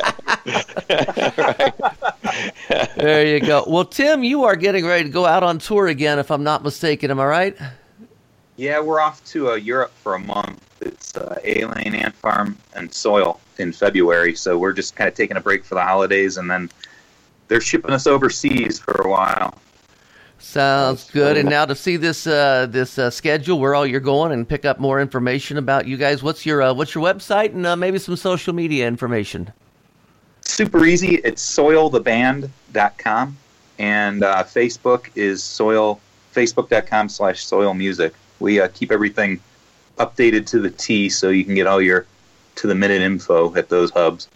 There 2.96 3.26
you 3.26 3.40
go. 3.40 3.64
Well, 3.68 3.86
Tim, 3.86 4.24
you 4.24 4.44
are 4.44 4.56
getting 4.56 4.86
ready 4.86 5.04
to 5.04 5.10
go 5.10 5.26
out 5.26 5.44
on 5.44 5.60
tour 5.60 5.88
again, 5.88 6.20
if 6.20 6.32
I'm 6.32 6.44
not 6.44 6.64
mistaken. 6.64 7.12
Am 7.12 7.20
I 7.20 7.26
right? 7.26 7.58
Yeah, 8.58 8.80
we're 8.80 9.00
off 9.00 9.24
to 9.26 9.52
uh, 9.52 9.56
Europe 9.56 9.92
for 10.02 10.16
a 10.16 10.20
month 10.20 10.66
it's 10.86 11.16
uh, 11.18 11.40
Alien 11.44 11.96
Ant 11.96 12.16
Farm 12.16 12.58
and 12.76 12.94
Soil 12.94 13.40
in 13.58 13.74
February. 13.74 14.36
So 14.36 14.58
we're 14.58 14.74
just 14.74 14.96
kind 14.96 15.08
of 15.08 15.16
taking 15.16 15.38
a 15.38 15.42
break 15.42 15.66
for 15.66 15.76
the 15.76 15.84
holidays, 15.84 16.38
and 16.38 16.50
then 16.50 16.70
they're 17.48 17.62
shipping 17.62 17.92
us 17.92 18.08
overseas 18.08 18.80
for 18.80 19.02
a 19.02 19.10
while. 19.10 19.58
Sounds 20.46 21.10
good. 21.10 21.36
And 21.36 21.50
now 21.50 21.66
to 21.66 21.76
see 21.76 21.98
this 21.98 22.26
uh, 22.26 22.68
this 22.70 22.98
uh, 22.98 23.10
schedule, 23.10 23.60
where 23.60 23.76
all 23.76 23.86
you're 23.86 24.00
going, 24.00 24.32
and 24.32 24.48
pick 24.48 24.64
up 24.64 24.80
more 24.80 25.02
information 25.02 25.58
about 25.58 25.86
you 25.86 25.98
guys. 25.98 26.24
What's 26.24 26.46
your 26.46 26.62
uh, 26.62 26.74
what's 26.74 26.96
your 26.96 27.04
website 27.04 27.50
and 27.50 27.66
uh, 27.66 27.76
maybe 27.76 27.98
some 27.98 28.16
social 28.16 28.54
media 28.54 28.88
information? 28.88 29.52
Super 30.42 30.86
easy. 30.86 31.16
It's 31.16 31.44
soiltheband.com, 31.44 33.38
and 33.80 34.24
uh, 34.24 34.44
Facebook 34.44 35.10
is 35.16 35.44
soil 35.44 36.00
facebook.com 36.34 37.10
slash 37.10 37.44
soil 37.44 37.74
music. 37.74 38.14
We 38.40 38.62
uh, 38.62 38.70
keep 38.70 38.92
everything 38.92 39.42
updated 39.98 40.46
to 40.48 40.60
the 40.60 40.70
T, 40.70 41.10
so 41.10 41.30
you 41.30 41.44
can 41.44 41.56
get 41.56 41.68
all 41.68 41.82
your 41.82 42.06
to 42.56 42.68
the 42.68 42.76
minute 42.76 43.02
info 43.02 43.54
at 43.56 43.68
those 43.68 43.92
hubs. 43.92 44.30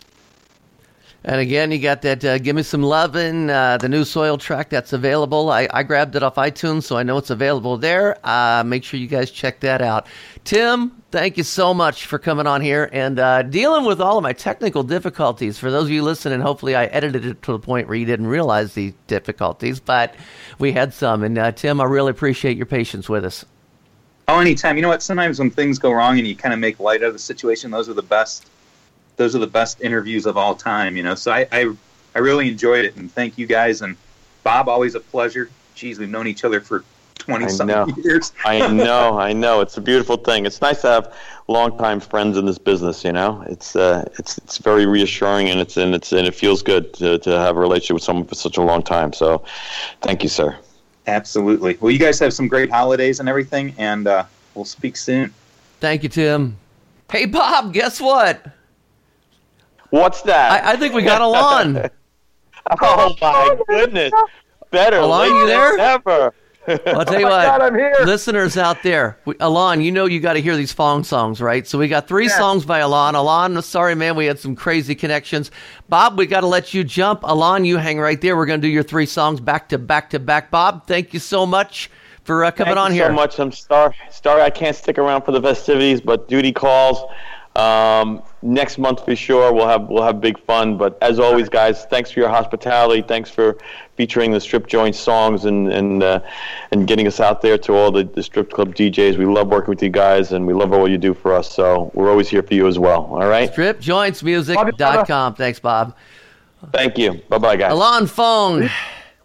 And 1.23 1.41
again, 1.41 1.69
you 1.71 1.79
got 1.79 2.01
that 2.03 2.23
uh, 2.23 2.37
"Give 2.37 2.55
Me 2.55 2.63
Some 2.63 2.81
Lovin'," 2.81 3.49
uh, 3.49 3.77
the 3.77 3.89
new 3.89 4.05
Soil 4.05 4.37
track 4.37 4.69
that's 4.69 4.93
available. 4.93 5.49
I, 5.49 5.67
I 5.73 5.83
grabbed 5.83 6.15
it 6.15 6.23
off 6.23 6.35
iTunes, 6.35 6.83
so 6.83 6.95
I 6.95 7.03
know 7.03 7.17
it's 7.17 7.29
available 7.29 7.77
there. 7.77 8.17
Uh, 8.23 8.63
make 8.65 8.85
sure 8.85 8.99
you 8.99 9.07
guys 9.07 9.29
check 9.29 9.59
that 9.59 9.81
out. 9.81 10.07
Tim, 10.45 11.01
thank 11.11 11.35
you 11.35 11.43
so 11.43 11.73
much 11.73 12.05
for 12.05 12.19
coming 12.19 12.47
on 12.47 12.61
here 12.61 12.89
and 12.93 13.19
uh, 13.19 13.41
dealing 13.41 13.83
with 13.83 13.99
all 13.99 14.17
of 14.17 14.23
my 14.23 14.31
technical 14.31 14.81
difficulties. 14.81 15.59
For 15.59 15.69
those 15.69 15.83
of 15.83 15.91
you 15.91 16.03
listening, 16.03 16.39
hopefully 16.39 16.73
I 16.73 16.85
edited 16.85 17.25
it 17.25 17.41
to 17.43 17.51
the 17.51 17.59
point 17.59 17.89
where 17.89 17.97
you 17.97 18.05
didn't 18.05 18.27
realize 18.27 18.73
the 18.73 18.93
difficulties, 19.07 19.81
but 19.81 20.15
we 20.57 20.71
had 20.71 20.93
some. 20.93 21.23
And 21.23 21.37
uh, 21.37 21.51
Tim, 21.51 21.81
I 21.81 21.83
really 21.83 22.11
appreciate 22.11 22.55
your 22.55 22.65
patience 22.65 23.09
with 23.09 23.25
us. 23.25 23.43
Oh, 24.29 24.39
anytime. 24.39 24.77
You 24.77 24.83
know 24.83 24.89
what? 24.89 25.03
Sometimes 25.03 25.39
when 25.39 25.49
things 25.49 25.79
go 25.79 25.91
wrong 25.91 26.17
and 26.17 26.25
you 26.25 26.35
kind 26.35 26.53
of 26.53 26.59
make 26.59 26.79
light 26.79 27.03
of 27.03 27.11
the 27.11 27.19
situation, 27.19 27.71
those 27.71 27.89
are 27.89 27.93
the 27.93 28.01
best. 28.03 28.49
Those 29.19 29.35
are 29.35 29.39
the 29.39 29.47
best 29.47 29.81
interviews 29.81 30.25
of 30.25 30.37
all 30.37 30.55
time. 30.55 30.95
You 30.95 31.03
know, 31.03 31.13
so 31.13 31.29
I, 31.29 31.45
I, 31.51 31.75
I 32.15 32.19
really 32.19 32.47
enjoyed 32.47 32.85
it, 32.85 32.95
and 32.95 33.11
thank 33.11 33.37
you 33.37 33.45
guys. 33.45 33.81
And 33.81 33.97
Bob, 34.45 34.69
always 34.69 34.95
a 34.95 35.01
pleasure. 35.01 35.49
Jeez, 35.75 35.97
we've 35.97 36.09
known 36.09 36.25
each 36.25 36.45
other 36.45 36.61
for 36.61 36.85
twenty 37.17 37.43
I 37.43 37.49
some 37.49 37.69
years. 37.97 38.31
I 38.45 38.71
know, 38.71 39.19
I 39.19 39.33
know. 39.33 39.59
It's 39.59 39.75
a 39.75 39.81
beautiful 39.81 40.15
thing. 40.15 40.45
It's 40.45 40.61
nice 40.61 40.79
to 40.83 40.87
have 40.87 41.15
longtime 41.49 41.99
friends 41.99 42.37
in 42.37 42.45
this 42.45 42.57
business. 42.57 43.03
You 43.03 43.11
know, 43.11 43.43
it's 43.47 43.75
uh, 43.75 44.09
it's 44.17 44.37
it's 44.37 44.57
very 44.57 44.85
reassuring, 44.85 45.49
and 45.49 45.59
it's 45.59 45.75
and 45.75 45.93
it's 45.93 46.13
and 46.13 46.25
it 46.25 46.33
feels 46.33 46.63
good 46.63 46.93
to, 46.93 47.19
to 47.19 47.29
have 47.31 47.57
a 47.57 47.59
relationship 47.59 47.95
with 47.95 48.03
someone 48.03 48.25
for 48.25 48.35
such 48.35 48.55
a 48.55 48.61
long 48.61 48.81
time. 48.81 49.11
So, 49.11 49.43
thank 50.01 50.23
you, 50.23 50.29
sir. 50.29 50.57
Absolutely. 51.07 51.77
Well, 51.81 51.91
you 51.91 51.99
guys 51.99 52.19
have 52.19 52.31
some 52.31 52.47
great 52.47 52.69
holidays 52.69 53.19
and 53.19 53.27
everything, 53.27 53.75
and 53.77 54.07
uh, 54.07 54.23
we'll 54.55 54.63
speak 54.63 54.95
soon. 54.95 55.33
Thank 55.81 56.03
you, 56.03 56.09
Tim. 56.09 56.55
Hey, 57.11 57.25
Bob, 57.25 57.73
guess 57.73 57.99
what? 57.99 58.58
What's 59.89 60.21
that? 60.23 60.65
I, 60.65 60.73
I 60.73 60.75
think 60.75 60.93
we 60.93 61.01
got 61.03 61.21
Alon. 61.21 61.89
oh 62.81 63.15
my 63.21 63.57
goodness! 63.67 64.11
Better 64.71 64.97
Alon, 64.97 65.35
you 65.35 65.47
there? 65.47 65.77
never. 65.77 66.33
I'll 66.67 67.05
tell 67.05 67.19
you 67.19 67.25
Oh 67.25 67.29
what, 67.29 67.45
God, 67.45 67.61
I'm 67.61 67.73
here. 67.75 67.95
listeners 68.05 68.55
out 68.55 68.83
there, 68.83 69.17
we, 69.25 69.33
Alon, 69.39 69.81
you 69.81 69.91
know 69.91 70.05
you 70.05 70.19
got 70.19 70.33
to 70.33 70.41
hear 70.41 70.55
these 70.55 70.71
Fong 70.71 71.03
songs, 71.03 71.41
right? 71.41 71.65
So 71.65 71.79
we 71.79 71.87
got 71.87 72.07
three 72.07 72.27
Yeah. 72.27 72.37
songs 72.37 72.65
by 72.65 72.79
Alon. 72.79 73.15
Alon, 73.15 73.59
sorry 73.63 73.95
man, 73.95 74.15
we 74.15 74.25
had 74.25 74.37
some 74.37 74.55
crazy 74.55 74.93
connections. 74.93 75.49
Bob, 75.87 76.17
we 76.19 76.27
got 76.27 76.41
to 76.41 76.47
let 76.47 76.73
you 76.73 76.83
jump. 76.83 77.21
Alon, 77.23 77.65
you 77.65 77.77
hang 77.77 77.99
right 77.99 78.19
there. 78.21 78.37
We're 78.37 78.45
going 78.45 78.61
to 78.61 78.67
do 78.67 78.71
your 78.71 78.83
three 78.83 79.07
songs 79.07 79.39
back 79.39 79.69
to 79.69 79.79
back 79.79 80.11
to 80.11 80.19
back. 80.19 80.51
Bob, 80.51 80.85
thank 80.85 81.11
you 81.13 81.19
so 81.19 81.47
much 81.47 81.89
for 82.23 82.45
uh, 82.45 82.51
coming 82.51 82.77
on 82.77 82.77
here. 82.77 82.77
Thank 82.77 82.85
on 82.85 82.91
you 82.91 83.01
here. 83.01 83.07
so 83.09 83.13
much. 83.13 83.39
I'm 83.39 83.51
sorry. 83.51 83.95
Sorry, 84.11 84.41
I 84.43 84.51
can't 84.51 84.75
stick 84.75 84.99
around 84.99 85.23
for 85.23 85.31
the 85.31 85.41
festivities, 85.41 86.01
but 86.01 86.27
duty 86.27 86.51
calls. 86.51 87.01
Um, 87.55 88.21
next 88.41 88.77
month 88.77 89.03
for 89.03 89.15
sure, 89.15 89.51
we'll 89.53 89.67
have 89.67 89.89
we'll 89.89 90.03
have 90.03 90.21
big 90.21 90.39
fun. 90.39 90.77
But 90.77 90.97
as 91.01 91.19
always, 91.19 91.49
guys, 91.49 91.85
thanks 91.85 92.11
for 92.11 92.19
your 92.19 92.29
hospitality. 92.29 93.01
Thanks 93.01 93.29
for 93.29 93.57
featuring 93.95 94.31
the 94.31 94.39
strip 94.39 94.67
joint 94.67 94.95
songs 94.95 95.45
and 95.45 95.67
and 95.71 96.03
uh, 96.03 96.21
and 96.71 96.87
getting 96.87 97.07
us 97.07 97.19
out 97.19 97.41
there 97.41 97.57
to 97.57 97.73
all 97.73 97.91
the, 97.91 98.03
the 98.03 98.23
strip 98.23 98.51
club 98.51 98.75
DJs. 98.75 99.17
We 99.17 99.25
love 99.25 99.47
working 99.47 99.69
with 99.69 99.83
you 99.83 99.89
guys, 99.89 100.31
and 100.31 100.47
we 100.47 100.53
love 100.53 100.71
all 100.73 100.87
you 100.89 100.97
do 100.97 101.13
for 101.13 101.33
us. 101.33 101.51
So 101.51 101.91
we're 101.93 102.09
always 102.09 102.29
here 102.29 102.43
for 102.43 102.53
you 102.53 102.67
as 102.67 102.79
well. 102.79 103.05
All 103.05 103.27
right. 103.27 103.51
StripJointsMusic.com. 103.53 105.35
Thanks, 105.35 105.59
Bob. 105.59 105.95
Thank 106.71 106.97
you. 106.97 107.21
Bye 107.29 107.37
bye, 107.39 107.55
guys. 107.55 107.71
Alon 107.71 108.07
Fong. 108.07 108.69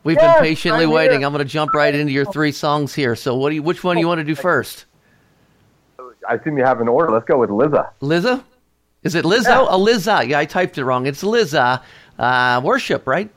We've 0.05 0.17
Yes, 0.17 0.37
been 0.37 0.43
patiently 0.45 0.85
I'm 0.85 0.91
waiting. 0.91 1.25
I'm 1.25 1.33
going 1.33 1.45
to 1.45 1.51
jump 1.51 1.73
right 1.73 1.95
into 1.95 2.13
your 2.13 2.27
three 2.27 2.53
songs 2.53 2.95
here. 2.95 3.17
So, 3.17 3.37
what 3.37 3.49
do 3.49 3.55
you? 3.57 3.63
Which 3.63 3.83
one 3.83 3.97
do 3.97 4.01
you 4.01 4.07
want 4.09 4.19
to 4.19 4.25
do 4.25 4.35
first? 4.35 4.85
I 6.29 6.35
assume 6.35 6.59
you 6.59 6.65
have 6.65 6.81
an 6.81 6.89
order. 6.89 7.13
Let's 7.13 7.27
go 7.27 7.39
with 7.39 7.51
Liza. 7.51 7.91
Liza? 8.01 8.45
Is 9.03 9.15
it 9.15 9.25
Lizzo? 9.25 9.45
Yeah. 9.49 9.67
Oh, 9.69 9.79
Liza. 9.79 10.25
Yeah, 10.27 10.39
I 10.39 10.45
typed 10.47 10.79
it 10.79 10.85
wrong. 10.85 11.07
It's 11.07 11.23
Liza. 11.23 11.83
Uh, 12.19 12.61
worship, 12.65 13.07
right? 13.07 13.29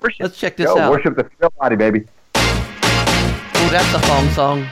Worship. 0.00 0.20
Let's 0.20 0.38
check 0.38 0.56
this 0.56 0.66
Yo, 0.66 0.78
out. 0.78 0.90
worship 0.90 1.16
the 1.16 1.24
female 1.24 1.52
body, 1.58 1.76
baby. 1.76 2.04
Oh, 2.34 3.68
that's 3.70 3.94
a 3.94 3.98
Fong 4.06 4.28
song. 4.30 4.66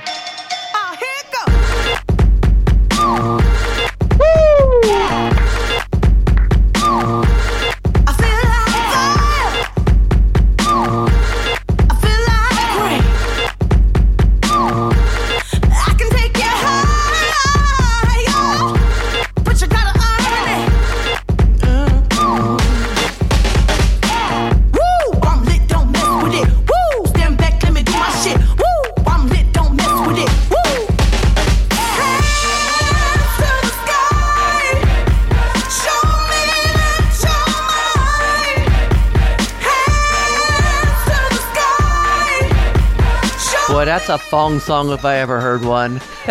Boy, 43.74 43.86
that's 43.86 44.08
a 44.08 44.16
Fong 44.16 44.60
song 44.60 44.92
if 44.92 45.04
I 45.04 45.16
ever 45.16 45.40
heard 45.40 45.64
one. 45.64 46.00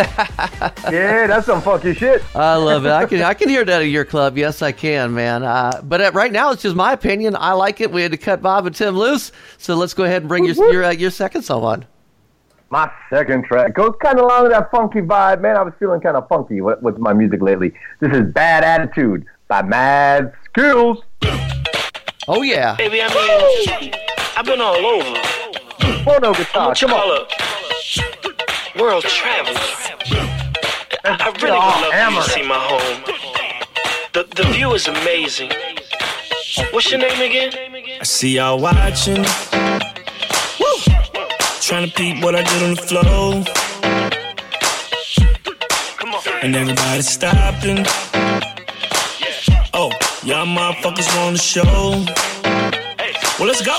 Yeah, 0.90 1.26
that's 1.26 1.44
some 1.44 1.60
funky 1.60 1.92
shit. 1.92 2.22
I 2.34 2.56
love 2.56 2.86
it. 2.86 2.90
I 2.90 3.04
can 3.04 3.20
I 3.20 3.34
can 3.34 3.50
hear 3.50 3.64
that 3.64 3.82
at 3.82 3.88
your 3.88 4.06
club. 4.06 4.38
Yes, 4.38 4.62
I 4.62 4.72
can, 4.72 5.12
man. 5.12 5.42
Uh, 5.42 5.82
but 5.82 6.00
uh, 6.00 6.10
right 6.14 6.32
now, 6.32 6.52
it's 6.52 6.62
just 6.62 6.74
my 6.74 6.92
opinion. 6.92 7.36
I 7.38 7.52
like 7.52 7.82
it. 7.82 7.90
We 7.90 8.00
had 8.00 8.12
to 8.12 8.16
cut 8.16 8.40
Bob 8.40 8.66
and 8.66 8.74
Tim 8.74 8.96
loose, 8.96 9.30
so 9.58 9.74
let's 9.74 9.92
go 9.92 10.04
ahead 10.04 10.22
and 10.22 10.28
bring 10.28 10.46
your 10.46 10.54
your, 10.72 10.84
uh, 10.84 10.90
your 10.92 11.10
second 11.10 11.42
song 11.42 11.64
on. 11.64 11.86
My 12.70 12.90
second 13.10 13.44
track 13.44 13.74
goes 13.74 13.94
kind 14.02 14.18
of 14.18 14.24
along 14.24 14.44
with 14.44 14.52
that 14.52 14.70
funky 14.70 15.00
vibe, 15.00 15.42
man. 15.42 15.56
I 15.56 15.62
was 15.62 15.74
feeling 15.78 16.00
kind 16.00 16.16
of 16.16 16.26
funky 16.28 16.62
with, 16.62 16.80
with 16.80 16.96
my 16.96 17.12
music 17.12 17.42
lately. 17.42 17.74
This 18.00 18.12
is 18.12 18.32
Bad 18.32 18.64
Attitude 18.64 19.26
by 19.48 19.60
Mad 19.62 20.32
Skills. 20.46 21.02
Oh 22.26 22.40
yeah. 22.40 22.74
Baby, 22.76 23.02
I 23.02 23.80
mean, 23.80 23.94
I've 24.34 24.46
been 24.46 24.62
all 24.62 24.76
over. 24.76 25.33
Phono 26.04 26.36
guitar, 26.36 26.68
what 26.68 26.80
you 26.82 26.88
come 26.88 27.00
call 27.00 27.12
on. 27.12 27.26
a 28.76 28.82
world 28.82 29.04
traveler. 29.04 29.60
I, 31.04 31.16
I 31.20 31.32
really 31.42 31.56
Oh, 31.60 31.66
would 31.66 31.82
love 31.82 31.94
for 31.94 32.10
you 32.10 32.22
to 32.22 32.30
see 32.30 32.46
my 32.46 32.58
home. 32.58 33.02
The, 34.12 34.24
the 34.36 34.44
view 34.52 34.72
is 34.74 34.86
amazing. 34.88 35.50
What's 36.72 36.90
your 36.90 37.00
name 37.00 37.20
again? 37.20 37.52
I 38.00 38.04
see 38.04 38.36
y'all 38.36 38.58
watching. 38.60 39.22
Woo! 40.60 40.76
Trying 41.60 41.88
to 41.88 41.94
peep 41.94 42.22
what 42.22 42.34
I 42.34 42.42
did 42.42 42.62
on 42.62 42.74
the 42.74 42.82
floor. 42.82 43.44
And 46.42 46.54
everybody 46.54 47.00
stopping. 47.02 47.84
Oh, 49.72 49.90
y'all 50.22 50.46
motherfuckers 50.46 51.26
on 51.26 51.32
the 51.32 51.38
show. 51.38 52.04
Well, 53.38 53.48
let's 53.48 53.62
go. 53.64 53.74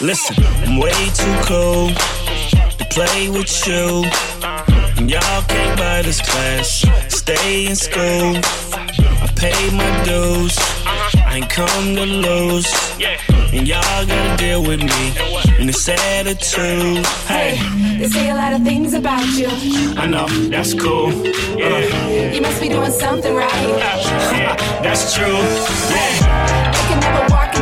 Listen, 0.00 0.36
I'm 0.64 0.78
way 0.78 0.92
too 1.14 1.34
cool 1.44 1.88
to 1.90 2.84
play 2.90 3.28
with 3.28 3.66
you. 3.66 4.04
And 4.96 5.10
y'all 5.10 5.42
can't 5.42 5.78
buy 5.78 6.02
this 6.02 6.20
class. 6.20 6.84
Stay 7.08 7.66
in 7.66 7.74
school. 7.74 8.36
I 9.22 9.28
pay 9.34 9.70
my 9.76 10.04
dues. 10.04 10.56
I 10.86 11.36
ain't 11.38 11.50
come 11.50 11.96
to 11.96 12.06
lose. 12.06 12.72
And 13.52 13.66
y'all 13.66 14.06
gotta 14.06 14.36
deal 14.36 14.62
with 14.62 14.80
me. 14.80 15.12
And 15.58 15.68
this 15.68 15.88
attitude. 15.88 17.04
Hey, 17.26 17.58
They 17.98 18.06
say 18.08 18.30
a 18.30 18.34
lot 18.34 18.52
of 18.52 18.62
things 18.62 18.94
about 18.94 19.24
you. 19.36 19.48
I 19.96 20.06
know, 20.06 20.28
that's 20.48 20.74
cool. 20.74 21.10
Yeah, 21.58 22.32
You 22.32 22.40
must 22.40 22.60
be 22.60 22.68
doing 22.68 22.92
something 22.92 23.34
right. 23.34 23.68
yeah, 23.68 24.54
that's 24.82 25.12
true. 25.14 25.26
Yeah. 25.26 26.67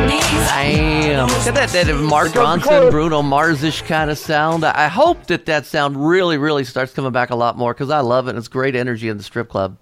Damn. 0.07 1.27
Got 1.27 1.55
that, 1.55 1.69
that 1.69 1.93
Mark 1.95 2.29
Ronson, 2.29 2.91
Bruno 2.91 3.21
Marsish 3.21 3.85
kind 3.85 4.09
of 4.09 4.17
sound. 4.17 4.63
I 4.65 4.85
I 4.85 4.89
hope 4.89 5.27
that 5.27 5.45
that 5.47 5.65
sound 5.65 6.07
really, 6.07 6.37
really 6.37 6.63
starts 6.63 6.93
coming 6.93 7.11
back 7.11 7.29
a 7.29 7.35
lot 7.35 7.57
more 7.57 7.73
because 7.73 7.89
I 7.89 7.99
love 7.99 8.27
it. 8.27 8.35
It's 8.35 8.47
great 8.47 8.75
energy 8.75 9.09
in 9.09 9.17
the 9.17 9.23
strip 9.23 9.49
club. 9.49 9.77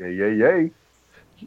Yeah, 0.00 0.08
yeah, 0.08 0.26
yeah. 0.26 0.68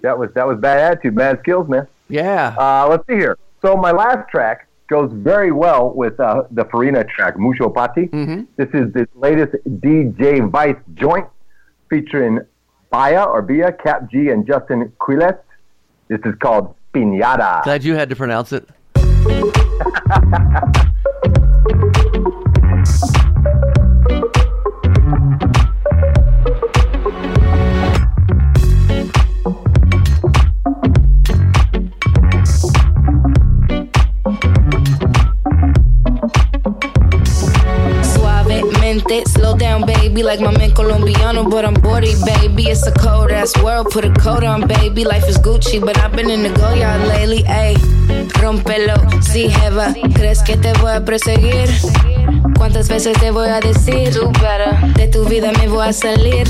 That 0.02 0.18
was 0.18 0.32
that 0.34 0.48
was 0.48 0.58
bad 0.60 0.80
attitude, 0.80 1.16
bad 1.16 1.40
skills, 1.40 1.68
man. 1.68 1.88
Yeah. 2.08 2.56
Uh, 2.58 2.88
let's 2.90 3.06
see 3.08 3.16
here. 3.16 3.38
So 3.62 3.76
my 3.76 3.92
last 3.92 4.30
track 4.30 4.68
goes 4.88 5.12
very 5.12 5.52
well 5.52 5.92
with 5.94 6.20
uh, 6.20 6.44
the 6.52 6.66
Farina 6.66 7.04
track, 7.04 7.38
Mucho 7.38 7.70
Pa' 7.70 7.88
Ti. 7.88 8.02
Mm-hmm. 8.08 8.44
This 8.58 8.70
is 8.74 8.94
the 8.94 9.08
latest 9.16 9.56
DJ 9.68 10.50
Vice 10.50 10.78
joint 10.94 11.28
featuring 11.90 12.40
Baya 12.90 13.24
or 13.24 13.42
Bia, 13.42 13.72
Kap 13.72 14.10
G, 14.10 14.30
and 14.30 14.46
Justin 14.46 14.92
Quiles. 15.00 15.36
This 16.08 16.20
is 16.24 16.36
called 16.40 16.75
Pinata. 16.96 17.62
Glad 17.64 17.84
you 17.84 17.96
had 17.96 18.10
to 18.10 18.16
pronounce 18.16 18.54
it. 18.54 18.70
Slow 38.96 39.58
down, 39.58 39.86
baby, 39.86 40.24
like 40.24 40.40
my 40.40 40.52
man 40.58 40.72
Colombiano, 40.72 41.50
but 41.50 41.66
I'm 41.66 41.74
body, 41.74 42.14
baby. 42.24 42.70
It's 42.70 42.88
a 42.88 42.94
cold 42.94 43.30
ass 43.30 43.52
world, 43.62 43.90
put 43.92 44.06
a 44.06 44.14
coat 44.14 44.44
on, 44.44 44.68
baby. 44.68 45.04
Life 45.04 45.28
is 45.28 45.38
Gucci, 45.38 45.82
but 45.82 45.98
I've 46.00 46.14
been 46.14 46.30
in 46.30 46.44
the 46.44 46.50
Goyard 46.50 47.06
lately, 47.08 47.44
ayy. 47.44 47.76
Rompelo, 48.40 48.96
si 49.22 49.50
jeva, 49.50 49.94
¿crees 50.14 50.42
que 50.44 50.56
te 50.56 50.72
voy 50.80 50.94
a 50.94 51.02
perseguir? 51.04 51.70
¿Cuántas 52.58 52.88
veces 52.88 53.18
te 53.20 53.32
voy 53.32 53.50
a 53.50 53.60
decir? 53.60 54.14
De 54.96 55.08
tu 55.10 55.26
vida 55.26 55.52
me 55.60 55.68
voy 55.68 55.88
a 55.88 55.94
salir. 55.94 56.48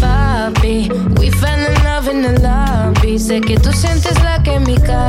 Papi, 0.00 0.90
we 1.18 1.30
fell 1.30 1.58
in 1.58 1.84
love 1.84 2.08
in 2.08 2.22
the 2.22 2.38
lobby. 2.42 3.18
Sé 3.18 3.40
que 3.40 3.56
tú 3.56 3.72
sientes 3.72 4.22
la 4.22 4.42
química. 4.42 5.08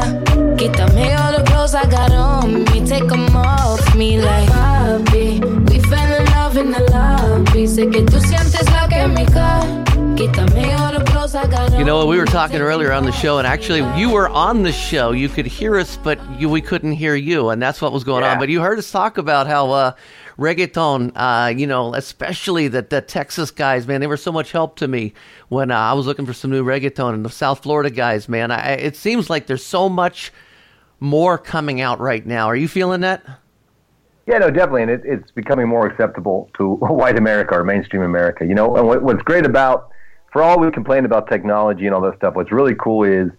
Quítame 0.55 1.13
all 1.17 1.35
the 1.35 1.43
clothes 1.43 1.75
I 1.75 1.85
got 1.89 2.11
on 2.11 2.63
me. 2.63 2.87
Take 2.87 3.11
'em 3.11 3.35
off 3.35 3.95
me 3.95 4.17
like 4.17 4.47
Papi, 4.49 5.41
we 6.57 6.63
in 6.63 6.71
the 6.71 6.79
lobby. 6.91 7.67
Sé 7.67 7.91
que 7.91 8.03
tú 8.03 8.19
sientes 8.19 8.65
la 8.71 8.87
química. 8.87 9.63
Quítame 10.15 10.75
all 10.79 10.97
the 10.97 11.05
clothes 11.05 11.35
I 11.35 11.45
got 11.47 11.71
on 11.71 11.79
You 11.79 11.85
know, 11.85 11.97
what? 11.97 12.07
we 12.07 12.17
were 12.17 12.25
talking 12.25 12.59
earlier 12.59 12.91
on 12.91 13.05
the 13.05 13.11
show, 13.11 13.37
and 13.37 13.45
actually, 13.45 13.79
you 13.99 14.09
were 14.09 14.29
on 14.29 14.63
the 14.63 14.71
show. 14.71 15.11
You 15.11 15.29
could 15.29 15.45
hear 15.45 15.77
us, 15.77 15.97
but 15.97 16.19
you, 16.39 16.49
we 16.49 16.61
couldn't 16.61 16.93
hear 16.93 17.15
you, 17.15 17.49
and 17.49 17.61
that's 17.61 17.81
what 17.81 17.91
was 17.91 18.03
going 18.03 18.23
on. 18.23 18.39
But 18.39 18.49
you 18.49 18.61
heard 18.61 18.79
us 18.79 18.91
talk 18.91 19.17
about 19.17 19.45
how 19.45 19.71
uh, 19.71 19.91
reggaeton, 20.39 21.11
uh, 21.15 21.49
you 21.49 21.67
know, 21.67 21.93
especially 21.93 22.67
the, 22.67 22.81
the 22.81 23.01
Texas 23.01 23.51
guys, 23.51 23.85
man, 23.85 24.01
they 24.01 24.07
were 24.07 24.17
so 24.17 24.31
much 24.31 24.51
help 24.51 24.77
to 24.77 24.87
me 24.87 25.13
when 25.49 25.69
uh, 25.69 25.77
I 25.77 25.93
was 25.93 26.07
looking 26.07 26.25
for 26.25 26.33
some 26.33 26.49
new 26.51 26.63
reggaeton, 26.63 27.13
and 27.13 27.23
the 27.23 27.29
South 27.29 27.61
Florida 27.61 27.91
guys, 27.91 28.27
man. 28.27 28.49
I, 28.51 28.71
it 28.71 28.95
seems 28.95 29.29
like 29.29 29.45
there's 29.45 29.65
so 29.65 29.89
much 29.89 30.31
more 30.99 31.37
coming 31.37 31.79
out 31.79 31.99
right 31.99 32.25
now. 32.25 32.47
Are 32.47 32.55
you 32.55 32.67
feeling 32.67 33.01
that? 33.01 33.23
Yeah, 34.27 34.39
no, 34.39 34.51
definitely, 34.51 34.81
and 34.83 34.91
it, 34.91 35.01
it's 35.05 35.31
becoming 35.31 35.69
more 35.69 35.87
acceptable 35.87 36.49
to 36.57 36.75
white 36.75 37.17
America 37.17 37.55
or 37.55 37.63
mainstream 37.63 38.01
America. 38.01 38.45
You 38.45 38.55
know, 38.55 38.75
and 38.75 38.85
what, 38.85 39.01
what's 39.01 39.23
great 39.23 39.45
about, 39.45 39.89
for 40.33 40.43
all 40.43 40.59
we 40.59 40.69
complain 40.69 41.05
about 41.05 41.29
technology 41.29 41.85
and 41.85 41.95
all 41.95 42.01
that 42.01 42.17
stuff, 42.17 42.35
what's 42.35 42.51
really 42.51 42.75
cool 42.75 43.05
is 43.05 43.31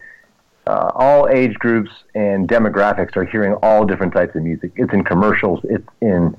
uh, 0.66 0.91
all 0.95 1.28
age 1.28 1.55
groups 1.55 1.91
and 2.14 2.49
demographics 2.49 3.16
are 3.16 3.24
hearing 3.24 3.53
all 3.62 3.84
different 3.84 4.14
types 4.14 4.34
of 4.34 4.43
music. 4.43 4.72
It's 4.76 4.93
in 4.95 5.05
commercials, 5.05 5.61
it's 5.64 5.89
in 6.01 6.34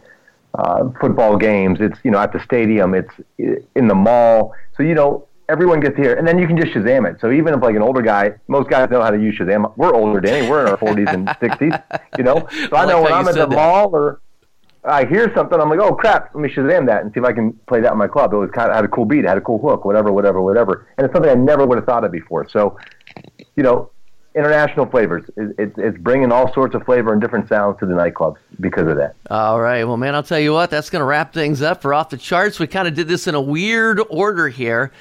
uh, 0.56 0.90
football 1.00 1.38
games, 1.38 1.80
it's 1.80 2.00
you 2.04 2.10
know 2.10 2.20
at 2.20 2.34
the 2.34 2.40
stadium, 2.44 2.96
it's 2.96 3.14
in 3.38 3.88
the 3.88 3.96
mall. 3.96 4.54
So 4.76 4.82
you 4.82 4.96
know 4.96 5.28
everyone 5.48 5.80
gets 5.80 5.96
to 5.96 6.02
hear, 6.02 6.14
it. 6.14 6.18
and 6.18 6.28
then 6.28 6.40
you 6.40 6.48
can 6.48 6.58
just 6.58 6.74
Shazam 6.74 7.08
it. 7.08 7.22
So 7.22 7.32
even 7.32 7.54
if 7.54 7.62
like 7.62 7.76
an 7.76 7.84
older 7.84 8.02
guy, 8.02 8.32
most 8.48 8.68
guys 8.68 8.90
know 8.90 9.02
how 9.02 9.12
to 9.12 9.22
use 9.22 9.38
Shazam. 9.38 9.72
We're 9.78 9.94
older, 9.94 10.20
Danny. 10.20 10.50
We're 10.50 10.62
in 10.66 10.70
our 10.70 10.78
40s 10.78 11.14
and 11.14 11.28
60s. 11.28 12.02
You 12.18 12.24
know, 12.24 12.48
so 12.70 12.76
I 12.76 12.84
I 12.84 12.86
know 12.88 13.04
when 13.04 13.14
I'm 13.14 13.28
at 13.28 13.36
the 13.36 13.46
that. 13.46 13.56
mall 13.56 13.96
or 13.96 14.22
I 14.84 15.06
hear 15.06 15.32
something, 15.36 15.60
I'm 15.60 15.70
like, 15.70 15.80
oh 15.80 15.94
crap, 15.94 16.34
let 16.34 16.42
me 16.42 16.50
Shazam 16.50 16.86
that 16.88 17.04
and 17.04 17.14
see 17.14 17.20
if 17.20 17.26
I 17.26 17.34
can 17.34 17.54
play 17.68 17.82
that 17.82 17.92
in 17.92 17.98
my 17.98 18.08
club. 18.08 18.34
It 18.34 18.38
was 18.38 18.50
kind 18.52 18.70
of 18.70 18.76
had 18.76 18.86
a 18.86 18.88
cool 18.88 19.06
beat, 19.06 19.26
had 19.26 19.38
a 19.38 19.42
cool 19.42 19.60
hook, 19.60 19.84
whatever, 19.84 20.12
whatever, 20.12 20.42
whatever. 20.42 20.88
And 20.98 21.06
it's 21.06 21.14
something 21.14 21.30
I 21.30 21.36
never 21.36 21.66
would 21.66 21.78
have 21.78 21.86
thought 21.86 22.04
of 22.04 22.12
before. 22.12 22.48
So, 22.50 22.78
you 23.56 23.64
know, 23.64 23.92
international 24.36 24.86
flavors. 24.86 25.30
It, 25.36 25.56
it, 25.60 25.74
it's 25.78 25.98
bringing 25.98 26.32
all 26.32 26.54
sorts 26.54 26.76
of 26.76 26.84
flavor 26.86 27.12
and 27.12 27.22
different 27.22 27.50
sounds 27.50 27.80
to 27.80 27.86
the 27.86 27.94
nightclubs 27.94 28.38
because 28.60 28.88
of 28.88 28.96
that. 28.98 29.16
All 29.30 29.60
right. 29.60 29.84
Well, 29.84 29.98
man, 29.98 30.16
I'll 30.16 30.24
tell 30.24 30.40
you 30.40 30.54
what, 30.54 30.70
that's 30.70 30.90
going 30.90 31.02
to 31.02 31.06
wrap 31.06 31.34
things 31.34 31.62
up 31.62 31.82
for 31.82 31.94
Off 31.94 32.10
the 32.10 32.18
Charts. 32.18 32.60
We 32.60 32.68
kind 32.68 32.88
of 32.88 32.94
did 32.94 33.08
this 33.08 33.28
in 33.28 33.36
a 33.36 33.42
weird 33.42 34.02
order 34.10 34.48
here. 34.48 34.92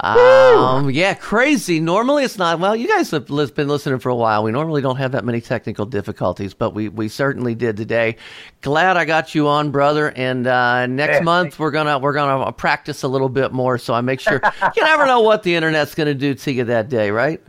Um, 0.00 0.90
yeah, 0.90 1.14
crazy. 1.14 1.80
Normally 1.80 2.24
it's 2.24 2.36
not. 2.36 2.58
Well, 2.58 2.76
you 2.76 2.88
guys 2.88 3.10
have 3.12 3.26
been 3.26 3.68
listening 3.68 3.98
for 4.00 4.08
a 4.10 4.14
while. 4.14 4.42
We 4.42 4.52
normally 4.52 4.82
don't 4.82 4.96
have 4.96 5.12
that 5.12 5.24
many 5.24 5.40
technical 5.40 5.86
difficulties, 5.86 6.52
but 6.52 6.74
we, 6.74 6.88
we 6.88 7.08
certainly 7.08 7.54
did 7.54 7.76
today. 7.76 8.16
Glad 8.60 8.96
I 8.96 9.04
got 9.04 9.34
you 9.34 9.48
on, 9.48 9.70
brother. 9.70 10.08
And 10.16 10.46
uh, 10.46 10.86
next 10.86 11.18
Yeah. 11.18 11.22
month 11.22 11.58
we're 11.58 11.70
gonna 11.70 11.98
we're 11.98 12.12
gonna 12.12 12.52
practice 12.52 13.02
a 13.02 13.08
little 13.08 13.28
bit 13.28 13.52
more. 13.52 13.78
So 13.78 13.94
I 13.94 14.00
make 14.02 14.20
sure 14.20 14.40
you 14.76 14.82
never 14.82 15.06
know 15.06 15.20
what 15.20 15.42
the 15.42 15.54
internet's 15.54 15.94
gonna 15.94 16.12
do 16.14 16.34
to 16.34 16.52
you 16.52 16.64
that 16.64 16.88
day, 16.88 17.10
right? 17.10 17.40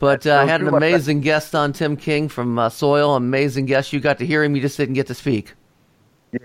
But 0.00 0.26
uh, 0.26 0.34
I 0.36 0.46
had 0.46 0.60
an 0.60 0.66
true, 0.66 0.72
my 0.72 0.78
friend. 0.80 0.94
amazing 0.94 1.20
guest 1.20 1.54
on, 1.54 1.72
Tim 1.72 1.96
King 1.96 2.28
from 2.28 2.58
uh, 2.58 2.68
Soil. 2.70 3.14
Amazing 3.16 3.66
guest. 3.66 3.92
You 3.92 4.00
got 4.00 4.18
to 4.18 4.26
hear 4.26 4.42
him. 4.42 4.56
You 4.56 4.62
just 4.62 4.76
didn't 4.76 4.94
get 4.94 5.06
to 5.08 5.14
speak. 5.14 5.54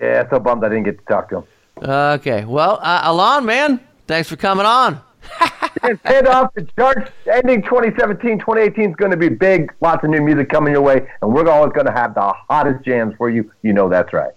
Yeah, 0.02 0.30
so 0.30 0.40
bummed 0.40 0.64
I 0.66 0.70
didn't 0.70 0.84
get 0.84 0.98
to 1.00 1.06
talk 1.06 1.30
to 1.30 1.38
him. 1.38 1.44
Okay. 1.82 2.44
Well, 2.46 2.80
uh, 2.82 3.02
Alon, 3.06 3.46
man, 3.46 3.80
thanks 4.08 4.28
for 4.30 4.36
coming 4.36 4.66
on. 4.66 5.00
It's 5.84 6.02
head 6.04 6.28
off 6.28 6.54
the 6.56 6.64
charts. 6.78 7.12
Ending 7.32 7.62
2017, 7.62 8.40
2018 8.40 8.90
is 8.92 8.96
going 8.96 9.12
to 9.12 9.18
be 9.18 9.30
big. 9.30 9.74
Lots 9.82 10.04
of 10.04 10.10
new 10.10 10.22
music 10.22 10.50
coming 10.50 10.74
your 10.74 10.82
way, 10.82 11.08
and 11.22 11.34
we're 11.34 11.48
always 11.50 11.74
going 11.74 11.86
to 11.86 11.92
have 11.92 12.16
the 12.16 12.34
hottest 12.50 12.84
jams 12.84 13.14
for 13.18 13.30
you. 13.30 13.52
You 13.62 13.74
know 13.74 13.90
that's 13.90 14.12
right. 14.14 14.32